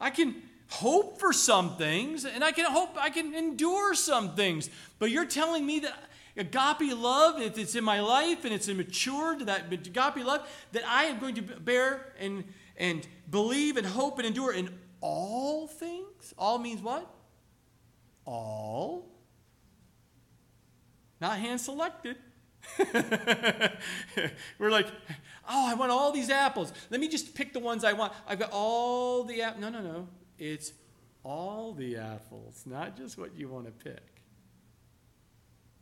[0.00, 0.36] I can
[0.68, 4.70] hope for some things, and I can hope I can endure some things.
[4.98, 5.94] But you're telling me that
[6.36, 11.04] agape love, if it's in my life and it's matured, that agape love, that I
[11.04, 12.44] am going to bear and,
[12.76, 16.34] and believe and hope and endure in all things?
[16.38, 17.08] All means what?
[18.24, 19.06] All.
[21.20, 22.16] Not hand selected.
[24.58, 24.88] We're like,
[25.48, 26.72] oh, I want all these apples.
[26.90, 28.12] Let me just pick the ones I want.
[28.26, 29.60] I've got all the apples.
[29.62, 30.08] No, no, no.
[30.38, 30.72] It's
[31.24, 34.22] all the apples, not just what you want to pick.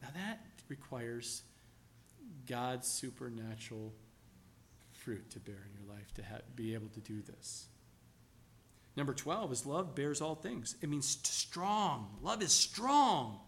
[0.03, 1.43] Now that requires
[2.47, 3.93] God's supernatural
[4.93, 6.23] fruit to bear in your life to
[6.55, 7.67] be able to do this.
[8.97, 10.75] Number 12 is love bears all things.
[10.81, 12.17] It means strong.
[12.23, 13.41] Love is strong.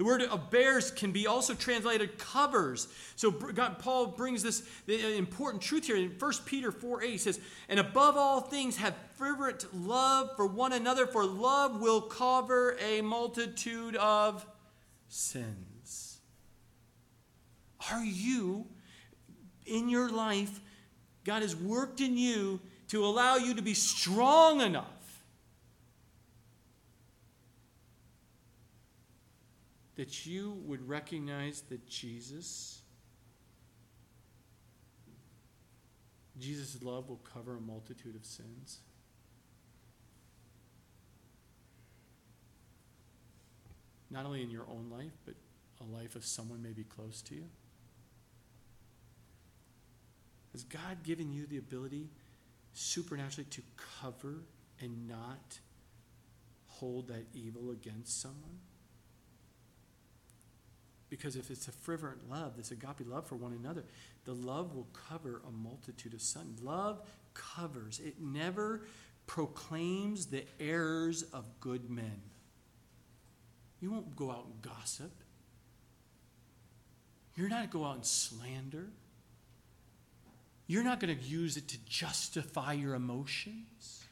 [0.00, 2.88] The word of bears can be also translated covers.
[3.16, 7.10] So God, Paul brings this uh, important truth here in 1 Peter 4 8.
[7.10, 7.38] He says,
[7.68, 13.02] And above all things, have fervent love for one another, for love will cover a
[13.02, 14.46] multitude of
[15.08, 16.20] sins.
[17.92, 18.68] Are you,
[19.66, 20.60] in your life,
[21.24, 24.99] God has worked in you to allow you to be strong enough
[30.00, 32.80] that you would recognize that Jesus
[36.38, 38.78] Jesus' love will cover a multitude of sins.
[44.10, 45.34] Not only in your own life, but
[45.82, 47.44] a life of someone maybe close to you.
[50.52, 52.08] Has God given you the ability
[52.72, 53.60] supernaturally to
[54.00, 54.44] cover
[54.80, 55.58] and not
[56.68, 58.60] hold that evil against someone?
[61.10, 63.84] Because if it's a fervent love, this agape love for one another,
[64.24, 66.62] the love will cover a multitude of sins.
[66.62, 67.02] Love
[67.34, 68.82] covers, it never
[69.26, 72.22] proclaims the errors of good men.
[73.80, 75.12] You won't go out and gossip.
[77.36, 78.88] You're not going to go out and slander.
[80.66, 84.04] You're not going to use it to justify your emotions.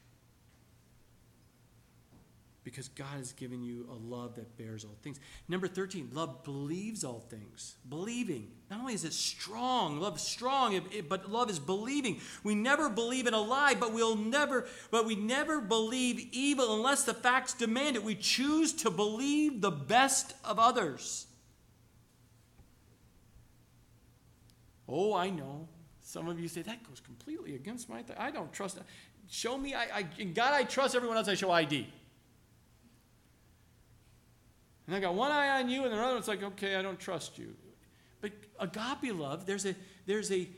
[2.68, 5.18] Because God has given you a love that bears all things.
[5.48, 7.76] Number 13, love believes all things.
[7.88, 8.48] Believing.
[8.70, 12.20] Not only is it strong, love strong, but love is believing.
[12.44, 17.04] We never believe in a lie, but we'll never, but we never believe evil unless
[17.04, 18.04] the facts demand it.
[18.04, 21.26] We choose to believe the best of others.
[24.86, 25.68] Oh, I know.
[26.02, 28.78] Some of you say, that goes completely against my, th- I don't trust.
[29.30, 31.86] Show me, I, I, God I trust, everyone else I show ID.
[34.88, 36.98] And I got one eye on you, and the other one's like, okay, I don't
[36.98, 37.54] trust you.
[38.22, 39.74] But agape love, there's a,
[40.06, 40.48] there's a,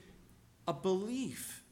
[0.69, 1.65] a belief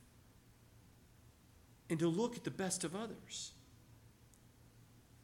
[1.88, 3.52] and to look at the best of others.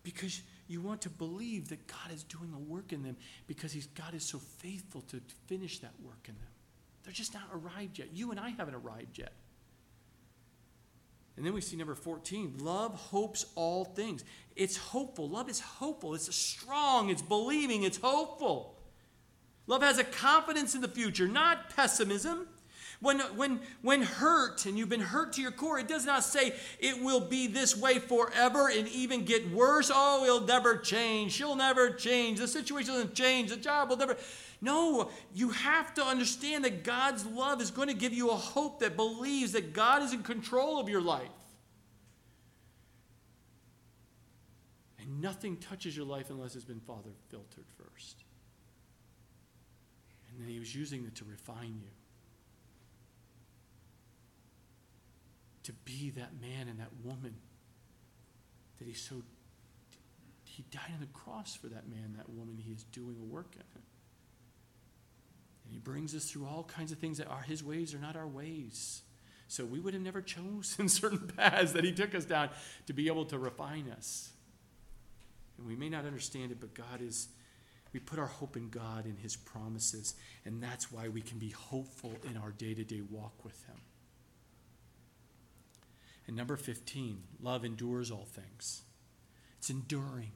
[0.04, 3.16] Because you want to believe that God is doing a work in them
[3.48, 6.52] because he's, God is so faithful to finish that work in them.
[7.02, 8.08] They're just not arrived yet.
[8.12, 9.32] You and I haven't arrived yet.
[11.36, 14.24] And then we see number 14 love hopes all things.
[14.56, 15.28] It's hopeful.
[15.28, 16.14] Love is hopeful.
[16.14, 17.10] It's strong.
[17.10, 17.82] It's believing.
[17.82, 18.76] It's hopeful.
[19.66, 22.46] Love has a confidence in the future, not pessimism.
[23.00, 26.54] When, when, when hurt and you've been hurt to your core, it does not say
[26.78, 29.90] it will be this way forever and even get worse.
[29.92, 31.32] Oh, it'll never change.
[31.32, 32.38] She'll never change.
[32.38, 33.50] The situation doesn't change.
[33.50, 34.16] The job will never.
[34.60, 38.80] No, you have to understand that God's love is going to give you a hope
[38.80, 41.28] that believes that God is in control of your life.
[44.98, 48.24] And nothing touches your life unless it's been Father filtered first.
[50.30, 51.90] And then He was using it to refine you.
[55.64, 57.34] To be that man and that woman
[58.78, 59.22] that He so.
[60.44, 62.56] He died on the cross for that man, that woman.
[62.56, 63.82] He is doing a work in.
[65.64, 68.16] And he brings us through all kinds of things that are his ways are not
[68.16, 69.02] our ways.
[69.48, 72.50] So we would have never chosen certain paths that he took us down
[72.86, 74.30] to be able to refine us.
[75.58, 77.28] And we may not understand it, but God is,
[77.92, 80.14] we put our hope in God and his promises.
[80.44, 83.76] And that's why we can be hopeful in our day to day walk with him.
[86.26, 88.82] And number 15, love endures all things.
[89.58, 90.32] It's enduring.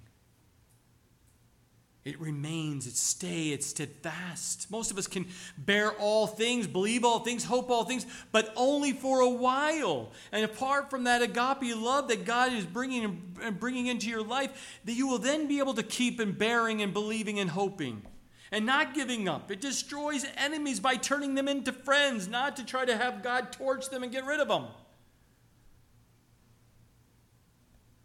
[2.08, 4.70] It remains, it stay, it's steadfast.
[4.70, 5.26] Most of us can
[5.58, 10.12] bear all things, believe all things, hope all things, but only for a while.
[10.32, 14.80] And apart from that agape love that God is bringing and bringing into your life,
[14.86, 18.02] that you will then be able to keep and bearing and believing and hoping
[18.50, 19.50] and not giving up.
[19.50, 23.90] It destroys enemies by turning them into friends, not to try to have God torch
[23.90, 24.64] them and get rid of them.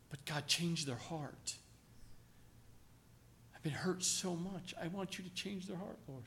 [0.10, 1.56] But God changed their heart
[3.64, 4.74] been hurt so much.
[4.82, 6.24] I want you to change their heart, Lord.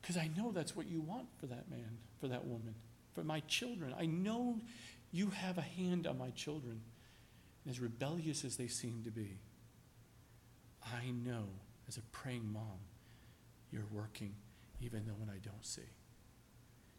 [0.00, 2.74] Because I know that's what you want for that man, for that woman,
[3.14, 3.94] for my children.
[3.98, 4.60] I know
[5.12, 6.80] you have a hand on my children.
[7.64, 9.38] And as rebellious as they seem to be,
[10.84, 11.44] I know
[11.88, 12.78] as a praying mom,
[13.72, 14.34] you're working
[14.80, 15.82] even though when I don't see.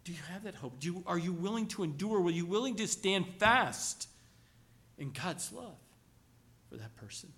[0.03, 0.79] Do you have that hope?
[0.79, 2.21] Do you, are you willing to endure?
[2.21, 4.07] Are you willing to stand fast
[4.97, 5.77] in God's love
[6.69, 7.31] for that person?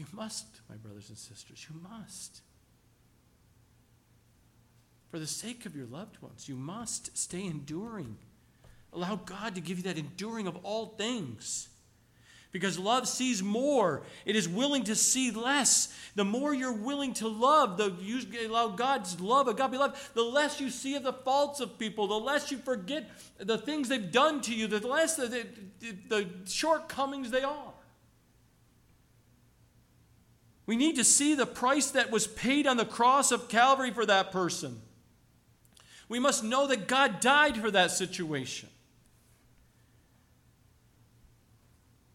[0.00, 2.40] You must, my brothers and sisters, you must.
[5.10, 8.16] For the sake of your loved ones, you must stay enduring.
[8.94, 11.68] Allow God to give you that enduring of all things.
[12.50, 14.00] Because love sees more.
[14.24, 15.94] It is willing to see less.
[16.14, 20.62] The more you're willing to love, the you allow God's love, agape love, the less
[20.62, 24.40] you see of the faults of people, the less you forget the things they've done
[24.42, 27.74] to you, the less the, the, the shortcomings they are.
[30.70, 34.06] We need to see the price that was paid on the cross of Calvary for
[34.06, 34.80] that person.
[36.08, 38.68] We must know that God died for that situation.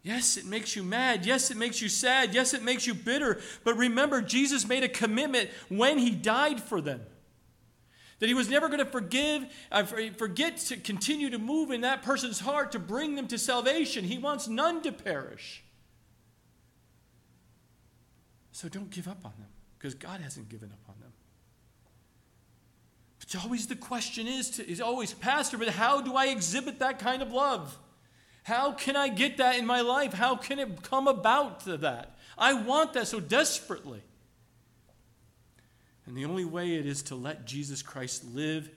[0.03, 1.25] Yes, it makes you mad.
[1.25, 2.33] Yes, it makes you sad.
[2.33, 3.41] Yes, it makes you bitter.
[3.65, 7.01] But remember, Jesus made a commitment when he died for them
[8.19, 12.03] That he was never going to forgive, uh, forget to continue to move in that
[12.03, 14.05] person's heart to bring them to salvation.
[14.05, 15.64] He wants none to perish.
[18.55, 21.11] So don't give up on them because God hasn't given up on them.
[23.21, 26.97] It's always the question is, to, is always, Pastor, but how do I exhibit that
[26.97, 27.77] kind of love?
[28.43, 30.13] How can I get that in my life?
[30.13, 32.17] How can it come about to that?
[32.37, 34.01] I want that so desperately.
[36.05, 38.69] And the only way it is to let Jesus Christ live,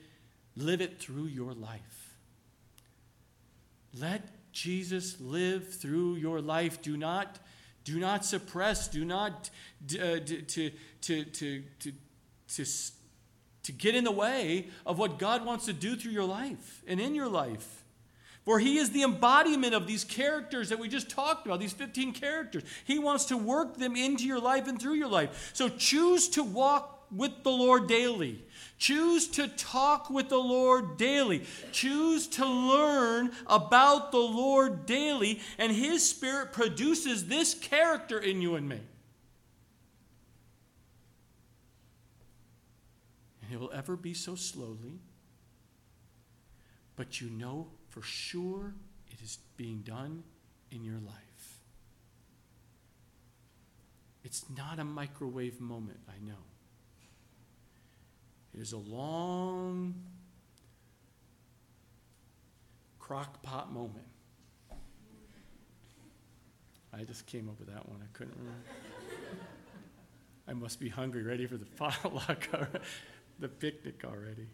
[0.56, 2.16] live it through your life.
[3.96, 6.82] Let Jesus live through your life.
[6.82, 7.38] Do not,
[7.88, 9.48] do not suppress, do not
[9.94, 10.70] uh, to, to,
[11.00, 11.62] to, to,
[12.48, 12.64] to,
[13.62, 17.00] to get in the way of what God wants to do through your life and
[17.00, 17.84] in your life.
[18.44, 22.12] For he is the embodiment of these characters that we just talked about, these 15
[22.12, 22.62] characters.
[22.84, 25.50] He wants to work them into your life and through your life.
[25.54, 28.44] So choose to walk with the Lord daily.
[28.78, 31.42] Choose to talk with the Lord daily.
[31.72, 38.54] Choose to learn about the Lord daily, and His Spirit produces this character in you
[38.54, 38.80] and me.
[43.42, 45.00] And it will ever be so slowly,
[46.94, 48.74] but you know for sure
[49.10, 50.22] it is being done
[50.70, 51.58] in your life.
[54.22, 56.36] It's not a microwave moment, I know.
[58.58, 59.94] It is a long
[62.98, 64.04] crock pot moment.
[66.92, 68.00] I just came up with that one.
[68.02, 68.64] I couldn't remember.
[70.48, 72.48] I must be hungry, ready for the potluck,
[73.38, 74.48] the picnic already.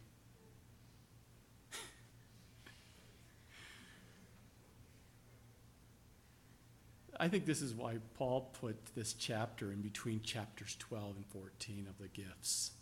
[7.19, 11.87] I think this is why Paul put this chapter in between chapters 12 and 14
[11.89, 12.73] of the gifts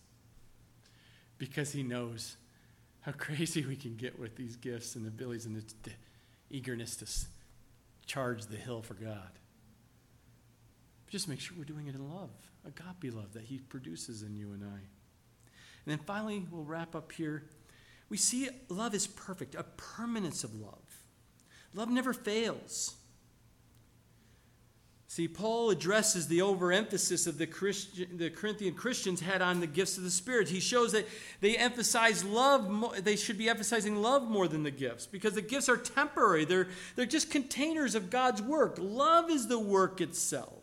[1.43, 2.37] because he knows
[3.01, 5.91] how crazy we can get with these gifts and abilities and the,
[6.51, 7.07] eagerness to
[8.07, 9.31] charge the hill for God.
[11.09, 12.31] Just make sure we're doing it in love,
[12.65, 14.67] agape love that he produces in you and I.
[14.77, 17.45] And then finally, we'll wrap up here.
[18.09, 21.05] We see love is perfect, a permanence of love.
[21.75, 22.95] Love never fails.
[25.13, 29.99] See, Paul addresses the overemphasis of the, Christian, the Corinthian Christians had on the gifts
[29.99, 30.49] of the Spirit.
[30.49, 31.07] He shows that
[31.43, 35.43] they emphasize love, more, they should be emphasizing love more than the gifts because the
[35.43, 36.47] gifts are temporary.
[36.47, 38.77] They're, they're just containers of God's work.
[38.81, 40.62] Love is the work itself.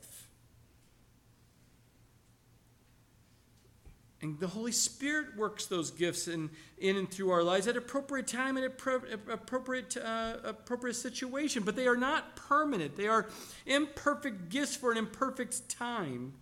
[4.21, 8.27] And the Holy Spirit works those gifts in, in and through our lives at appropriate
[8.27, 11.63] time and appropriate, uh, appropriate situation.
[11.63, 12.97] But they are not permanent.
[12.97, 13.27] They are
[13.65, 16.33] imperfect gifts for an imperfect time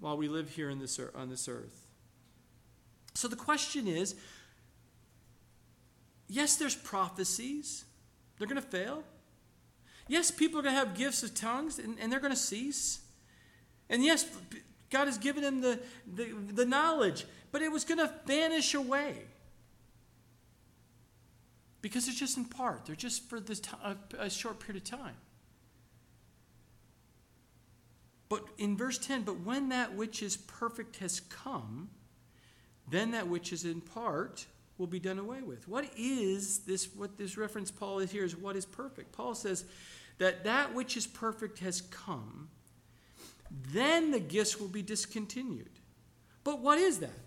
[0.00, 1.86] while we live here in this, on this earth.
[3.14, 4.16] So the question is
[6.28, 7.84] yes, there's prophecies.
[8.38, 9.04] They're going to fail.
[10.08, 13.00] Yes, people are going to have gifts of tongues and, and they're going to cease.
[13.88, 14.26] And yes,
[14.90, 19.16] God has given him the, the, the knowledge, but it was going to vanish away.
[21.80, 25.14] Because it's just in part, they're just for this a, a short period of time.
[28.28, 31.90] But in verse 10, but when that which is perfect has come,
[32.90, 34.46] then that which is in part
[34.78, 35.68] will be done away with.
[35.68, 36.88] What is this?
[36.94, 39.12] What this reference Paul is here is what is perfect.
[39.12, 39.64] Paul says
[40.18, 42.48] that that which is perfect has come,
[43.50, 45.70] then the gifts will be discontinued.
[46.44, 47.18] But what is that?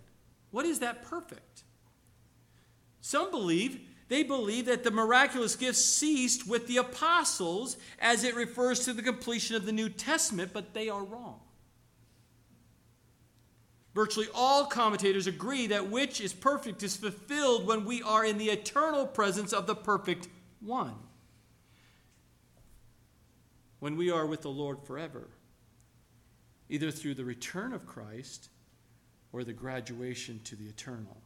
[0.52, 1.64] What is that perfect?
[3.02, 8.86] Some believe, they believe that the miraculous gifts ceased with the apostles as it refers
[8.86, 11.40] to the completion of the New Testament, but they are wrong.
[13.94, 18.50] Virtually all commentators agree that which is perfect is fulfilled when we are in the
[18.50, 20.28] eternal presence of the perfect
[20.62, 20.96] one.
[23.80, 25.28] When we are with the Lord forever
[26.70, 28.50] either through the return of Christ
[29.32, 31.18] or the graduation to the eternal.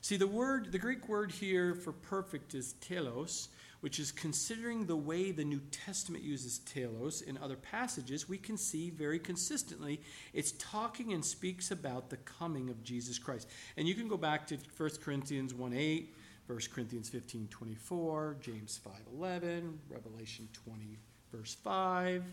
[0.00, 3.48] See, the word, the Greek word here for perfect is telos,
[3.80, 8.58] which is considering the way the New Testament uses telos in other passages, we can
[8.58, 10.02] see very consistently
[10.34, 13.48] it's talking and speaks about the coming of Jesus Christ.
[13.78, 16.14] And you can go back to 1 Corinthians 1 8,
[16.48, 20.98] 1 Corinthians 15 24, James 5 11, Revelation 20,
[21.32, 22.24] verse 5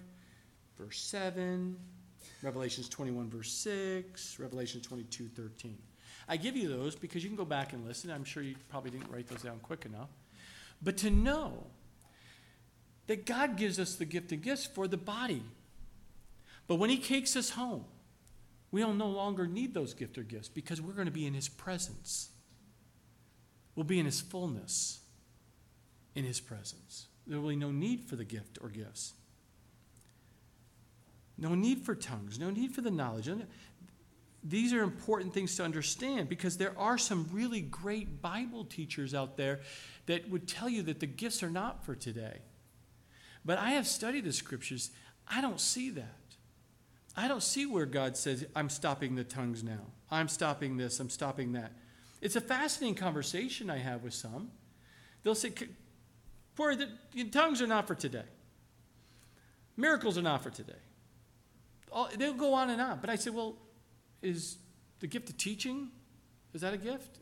[0.78, 1.76] verse 7,
[2.41, 5.78] Revelations 21, verse 6, Revelation 22, 13.
[6.28, 8.09] I give you those because you can go back and listen.
[8.11, 10.09] I'm sure you probably didn't write those down quick enough.
[10.82, 11.67] But to know
[13.07, 15.43] that God gives us the gift of gifts for the body.
[16.67, 17.86] But when He takes us home,
[18.72, 21.49] we'll no longer need those gift or gifts because we're going to be in His
[21.49, 22.30] presence.
[23.76, 25.01] We'll be in His fullness
[26.15, 27.07] in His presence.
[27.28, 29.13] There will be no need for the gift or gifts.
[31.41, 33.27] No need for tongues, no need for the knowledge.
[34.43, 39.37] These are important things to understand because there are some really great Bible teachers out
[39.37, 39.61] there
[40.05, 42.37] that would tell you that the gifts are not for today.
[43.43, 44.91] But I have studied the scriptures.
[45.27, 46.15] I don't see that.
[47.17, 49.87] I don't see where God says, I'm stopping the tongues now.
[50.11, 50.99] I'm stopping this.
[50.99, 51.71] I'm stopping that.
[52.21, 54.51] It's a fascinating conversation I have with some.
[55.23, 55.51] They'll say,
[56.55, 56.87] Poor, the
[57.31, 58.25] tongues are not for today.
[59.75, 60.73] Miracles are not for today.
[61.91, 62.99] All, they'll go on and on.
[62.99, 63.57] But I say, well,
[64.21, 64.57] is
[64.99, 65.89] the gift of teaching,
[66.53, 67.19] is that a gift?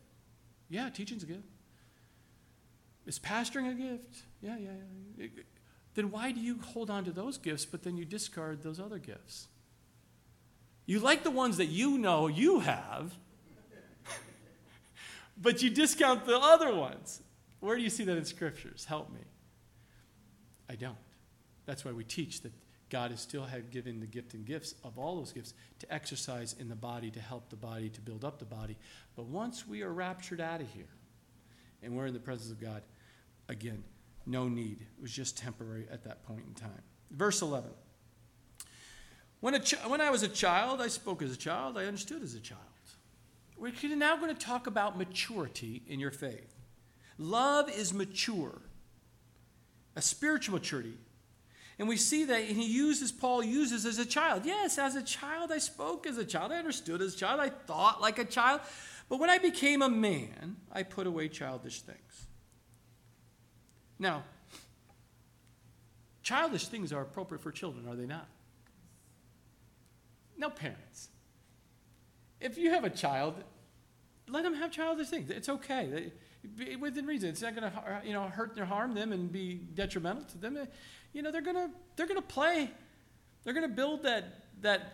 [0.70, 1.47] Yeah, teaching's a gift.
[3.05, 4.24] Is pastoring a gift?
[4.41, 4.70] Yeah, yeah,
[5.17, 5.28] yeah.
[5.95, 8.99] Then why do you hold on to those gifts, but then you discard those other
[8.99, 9.47] gifts?
[10.86, 13.13] You like the ones that you know you have,
[15.38, 17.22] but you discount the other ones.
[17.59, 18.86] Where do you see that in scriptures?
[18.86, 19.22] Help me.
[20.70, 20.97] I don't.
[21.65, 22.51] That's why we teach that
[22.90, 26.56] God has still had given the gift and gifts of all those gifts to exercise
[26.60, 28.78] in the body, to help the body, to build up the body.
[29.16, 30.90] But once we are raptured out of here
[31.84, 32.82] and we're in the presence of God,
[33.48, 33.84] again,
[34.26, 34.82] no need.
[34.82, 36.82] It was just temporary at that point in time.
[37.12, 37.70] Verse 11.
[39.40, 42.22] When, a ch- when I was a child, I spoke as a child, I understood
[42.24, 42.62] as a child.
[43.58, 46.56] We're now going to talk about maturity in your faith.
[47.18, 48.62] Love is mature,
[49.98, 50.94] a spiritual maturity.
[51.80, 54.45] And we see that and he uses, Paul uses as a child.
[54.45, 56.51] Yes, as a child, I spoke as a child.
[56.51, 57.39] I understood as a child.
[57.39, 58.59] I thought like a child.
[59.07, 62.27] But when I became a man, I put away childish things.
[63.97, 64.23] Now,
[66.21, 68.27] childish things are appropriate for children, are they not?
[70.38, 71.09] No, parents.
[72.39, 73.36] If you have a child,
[74.27, 75.30] let them have childish things.
[75.30, 76.11] It's okay
[76.80, 77.30] within reason.
[77.30, 80.67] It's not going to you know hurt or harm them and be detrimental to them.
[81.14, 82.70] You know they're to they're to play.
[83.43, 84.93] They're to build that that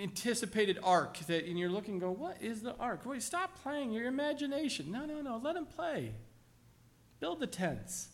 [0.00, 3.06] anticipated arc that and you're looking go what is the arc?
[3.06, 4.90] wait stop playing your imagination.
[4.90, 6.12] No no no let them play.
[7.20, 8.08] Build the tents.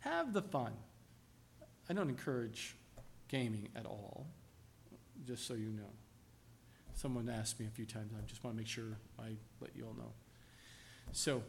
[0.00, 0.72] Have the fun.
[1.88, 2.76] I don't encourage
[3.28, 4.26] gaming at all
[5.24, 5.90] just so you know.
[6.94, 8.84] Someone asked me a few times i just want to make sure
[9.18, 10.12] i let you all know.
[11.12, 11.42] So,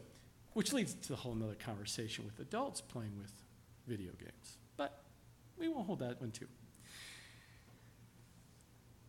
[0.52, 3.32] which leads to a whole other conversation with adults playing with
[3.86, 4.58] video games.
[4.76, 5.02] But
[5.58, 6.48] we won't hold that one too.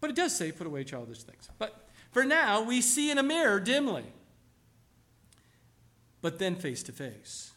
[0.01, 1.49] But it does say, put away childish things.
[1.57, 4.05] But for now, we see in a mirror dimly,
[6.21, 7.51] but then face to face.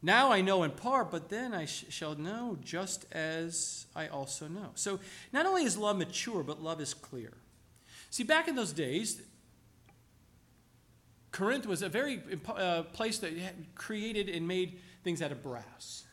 [0.00, 4.46] Now I know in part, but then I sh- shall know just as I also
[4.46, 4.70] know.
[4.74, 5.00] So
[5.32, 7.32] not only is love mature, but love is clear.
[8.10, 9.20] See, back in those days,
[11.32, 13.32] Corinth was a very uh, place that
[13.74, 16.04] created and made things out of brass.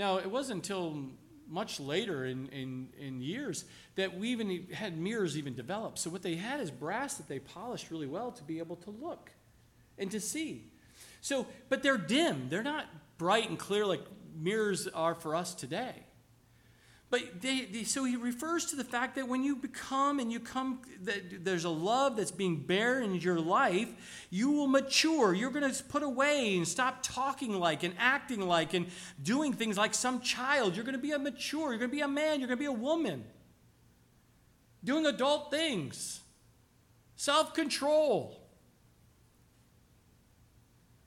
[0.00, 0.96] Now, it wasn't until
[1.46, 5.98] much later in, in, in years that we even had mirrors even developed.
[5.98, 8.90] So, what they had is brass that they polished really well to be able to
[8.90, 9.30] look
[9.98, 10.64] and to see.
[11.20, 12.86] So, but they're dim, they're not
[13.18, 14.00] bright and clear like
[14.34, 16.06] mirrors are for us today.
[17.10, 20.38] But they, they, so he refers to the fact that when you become and you
[20.38, 23.88] come, that there's a love that's being bare in your life,
[24.30, 25.34] you will mature.
[25.34, 28.86] You're going to put away and stop talking like and acting like and
[29.20, 30.76] doing things like some child.
[30.76, 31.70] You're going to be a mature.
[31.70, 32.38] You're going to be a man.
[32.38, 33.24] You're going to be a woman.
[34.84, 36.20] Doing adult things,
[37.16, 38.39] self control.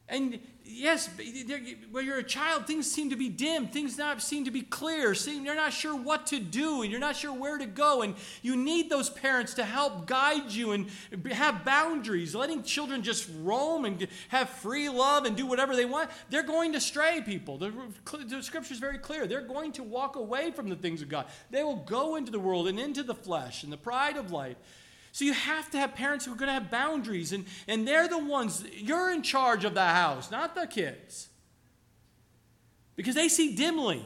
[0.10, 1.10] And yes,
[1.92, 3.68] when you're a child, things seem to be dim.
[3.68, 5.14] Things not seem to be clear.
[5.14, 8.02] You're not sure what to do, and you're not sure where to go.
[8.02, 10.88] And you need those parents to help guide you and
[11.32, 12.36] have boundaries.
[12.36, 16.10] Letting children just roam and have free love and do whatever they want.
[16.30, 17.58] They're going to stray, people.
[17.58, 17.72] The,
[18.26, 19.26] the scripture is very clear.
[19.26, 21.28] They're going to walk away from the things of God.
[21.50, 24.58] They will go into the world and into the flesh and the pride of life.
[25.14, 28.08] So you have to have parents who are going to have boundaries, and, and they're
[28.08, 31.30] the ones, you're in charge of the house, not the kids.
[32.96, 34.04] Because they see dimly,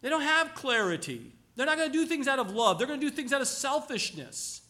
[0.00, 1.32] they don't have clarity.
[1.54, 3.42] They're not going to do things out of love, they're going to do things out
[3.42, 4.62] of selfishness.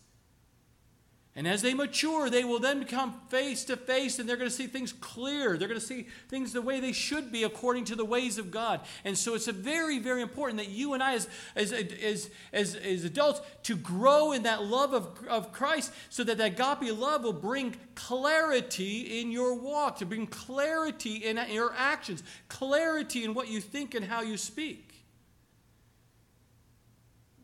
[1.37, 4.55] And as they mature, they will then come face to face and they're going to
[4.55, 5.59] see things clear.
[5.59, 8.53] They're going to see things the way they should be according to the ways of
[8.53, 8.83] God.
[9.05, 13.05] And so it's very, very important that you and I, as, as, as, as, as
[13.05, 17.33] adults, to grow in that love of, of Christ so that that agape love will
[17.33, 23.61] bring clarity in your walk, to bring clarity in your actions, clarity in what you
[23.61, 25.05] think and how you speak.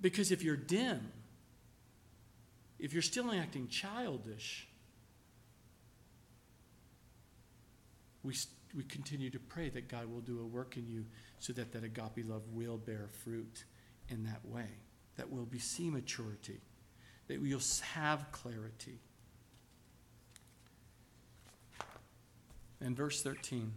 [0.01, 1.11] Because if you're dim,
[2.81, 4.67] if you're still acting childish,
[8.23, 8.35] we,
[8.75, 11.05] we continue to pray that God will do a work in you
[11.39, 13.65] so that that agape love will bear fruit
[14.09, 14.69] in that way,
[15.17, 16.61] that will be see maturity,
[17.29, 17.61] that you'll
[17.95, 18.99] have clarity.
[22.81, 23.73] And verse 13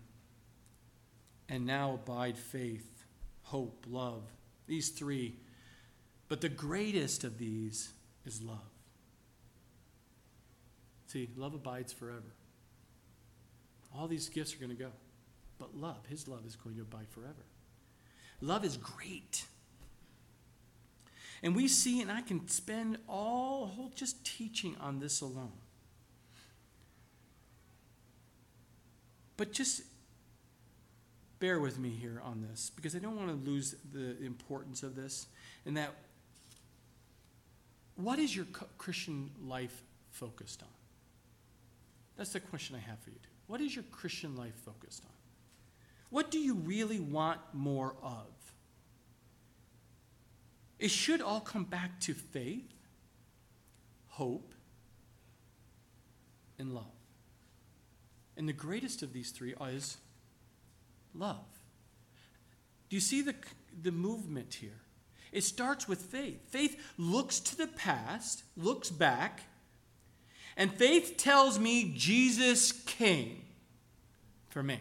[1.49, 3.05] and now abide faith,
[3.43, 4.23] hope, love.
[4.65, 5.35] These three.
[6.29, 7.91] But the greatest of these
[8.25, 8.72] is love.
[11.13, 12.33] See, love abides forever.
[13.95, 14.89] All these gifts are going to go.
[15.59, 17.45] But love, his love, is going to abide forever.
[18.41, 19.45] Love is great.
[21.43, 25.51] And we see, and I can spend all whole just teaching on this alone.
[29.37, 29.83] But just
[31.37, 34.95] bear with me here on this because I don't want to lose the importance of
[34.95, 35.27] this.
[35.67, 35.93] And that,
[37.97, 38.47] what is your
[38.79, 40.69] Christian life focused on?
[42.17, 43.17] That's the question I have for you.
[43.17, 43.29] Too.
[43.47, 45.11] What is your Christian life focused on?
[46.09, 48.27] What do you really want more of?
[50.79, 52.71] It should all come back to faith,
[54.07, 54.53] hope,
[56.59, 56.85] and love.
[58.37, 59.97] And the greatest of these three is
[61.13, 61.45] love.
[62.89, 63.35] Do you see the,
[63.81, 64.81] the movement here?
[65.31, 66.51] It starts with faith.
[66.51, 69.41] Faith looks to the past, looks back,
[70.55, 73.43] and faith tells me Jesus came
[74.49, 74.79] for me.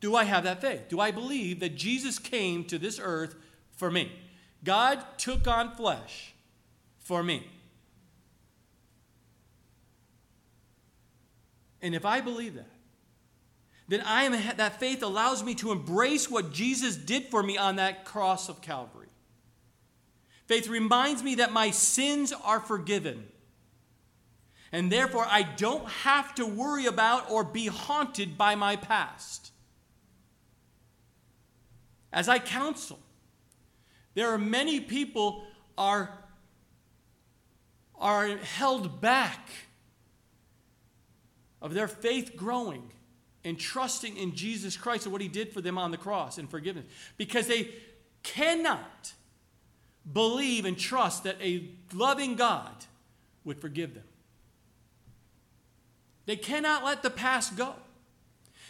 [0.00, 0.88] Do I have that faith?
[0.88, 3.34] Do I believe that Jesus came to this earth
[3.76, 4.12] for me?
[4.64, 6.34] God took on flesh
[6.98, 7.46] for me.
[11.80, 12.70] And if I believe that,
[13.88, 17.76] then I am that faith allows me to embrace what Jesus did for me on
[17.76, 19.06] that cross of Calvary.
[20.46, 23.26] Faith reminds me that my sins are forgiven.
[24.70, 29.52] And therefore, I don't have to worry about or be haunted by my past.
[32.12, 32.98] As I counsel,
[34.14, 35.44] there are many people
[35.76, 36.10] are,
[37.98, 39.48] are held back
[41.62, 42.90] of their faith growing
[43.44, 46.50] and trusting in Jesus Christ and what he did for them on the cross and
[46.50, 46.86] forgiveness.
[47.16, 47.70] Because they
[48.22, 49.12] cannot
[50.12, 52.72] believe and trust that a loving God
[53.44, 54.04] would forgive them.
[56.28, 57.72] They cannot let the past go.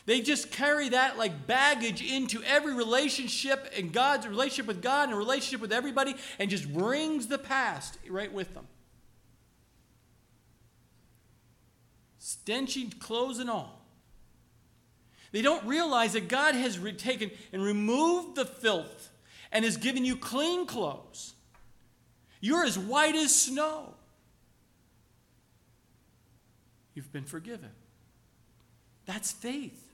[0.07, 5.19] They just carry that like baggage into every relationship and God's relationship with God and
[5.19, 8.69] relationship with everybody and just brings the past right with them.
[12.21, 13.85] Stenchy clothes and all.
[15.33, 19.11] They don't realize that God has taken and removed the filth
[19.51, 21.35] and has given you clean clothes.
[22.41, 23.95] You're as white as snow.
[26.99, 27.71] You've been forgiven.
[29.07, 29.89] That's faith.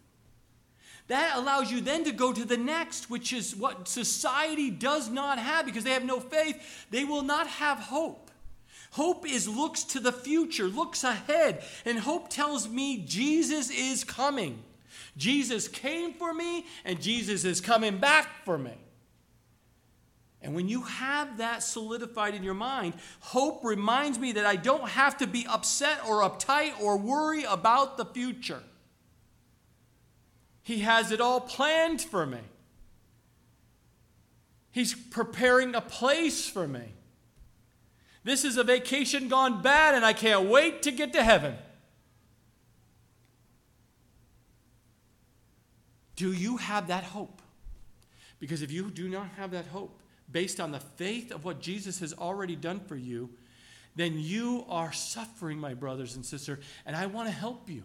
[1.08, 5.38] That allows you then to go to the next, which is what society does not
[5.38, 6.86] have because they have no faith.
[6.90, 8.30] They will not have hope.
[8.92, 14.62] Hope is looks to the future, looks ahead, and hope tells me Jesus is coming.
[15.14, 18.78] Jesus came for me, and Jesus is coming back for me.
[20.44, 24.90] And when you have that solidified in your mind, hope reminds me that I don't
[24.90, 28.62] have to be upset or uptight or worry about the future.
[30.62, 32.40] He has it all planned for me.
[34.70, 36.92] He's preparing a place for me.
[38.22, 41.54] This is a vacation gone bad, and I can't wait to get to heaven.
[46.16, 47.40] Do you have that hope?
[48.40, 50.00] Because if you do not have that hope,
[50.34, 53.30] based on the faith of what Jesus has already done for you,
[53.94, 57.84] then you are suffering, my brothers and sisters, and I want to help you.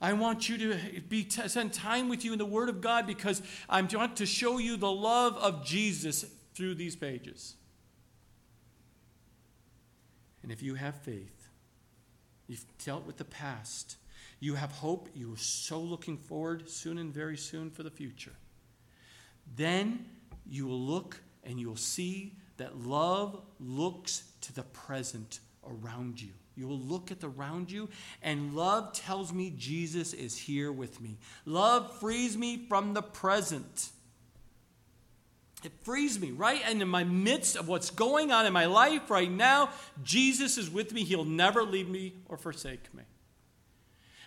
[0.00, 3.42] I want you to be spend time with you in the Word of God because
[3.68, 6.24] I want to show you the love of Jesus
[6.54, 7.56] through these pages.
[10.42, 11.50] And if you have faith,
[12.46, 13.98] you've dealt with the past,
[14.38, 15.10] you have hope.
[15.14, 18.32] You are so looking forward soon and very soon for the future.
[19.54, 20.06] Then
[20.50, 26.32] you will look and you will see that love looks to the present around you.
[26.56, 27.88] You will look at the around you,
[28.22, 31.16] and love tells me Jesus is here with me.
[31.46, 33.90] Love frees me from the present.
[35.64, 36.60] It frees me, right?
[36.66, 39.70] And in my midst of what's going on in my life right now,
[40.02, 41.04] Jesus is with me.
[41.04, 43.04] He'll never leave me or forsake me.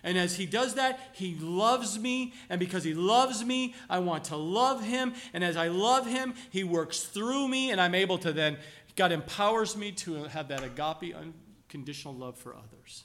[0.04, 2.34] And as he does that, he loves me.
[2.48, 5.14] And because he loves me, I want to love him.
[5.32, 7.72] And as I love him, he works through me.
[7.72, 8.58] And I'm able to then
[8.96, 13.04] God empowers me to have that agape, unconditional love for others.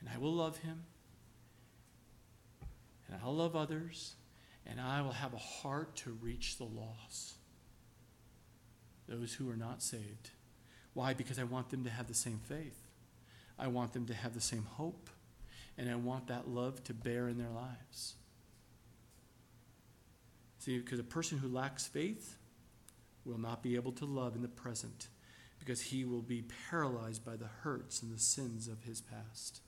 [0.00, 0.84] And I will love Him,
[3.08, 4.14] and I'll love others,
[4.66, 7.34] and I will have a heart to reach the lost,
[9.08, 10.30] those who are not saved.
[10.92, 11.14] Why?
[11.14, 12.78] Because I want them to have the same faith,
[13.58, 15.08] I want them to have the same hope,
[15.76, 18.14] and I want that love to bear in their lives.
[20.58, 22.36] See, because a person who lacks faith
[23.24, 25.08] will not be able to love in the present
[25.58, 29.60] because he will be paralyzed by the hurts and the sins of his past.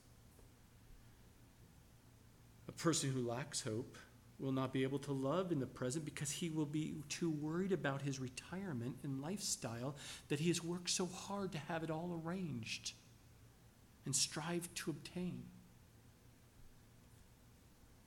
[2.69, 3.97] A person who lacks hope
[4.39, 7.73] will not be able to love in the present because he will be too worried
[7.73, 9.97] about his retirement and lifestyle
[10.29, 12.93] that he has worked so hard to have it all arranged
[14.05, 15.43] and strive to obtain.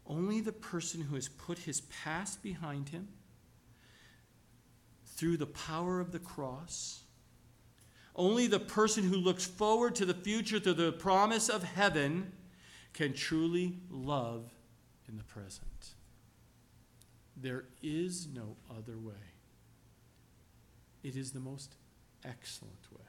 [0.10, 3.07] Only the person who has put his past behind him
[5.05, 7.03] through the power of the cross,
[8.16, 12.32] only the person who looks forward to the future through the promise of heaven
[12.93, 14.51] can truly love
[15.07, 15.93] in the present.
[17.38, 19.14] There is no other way.
[21.03, 21.76] It is the most
[22.26, 23.09] excellent way.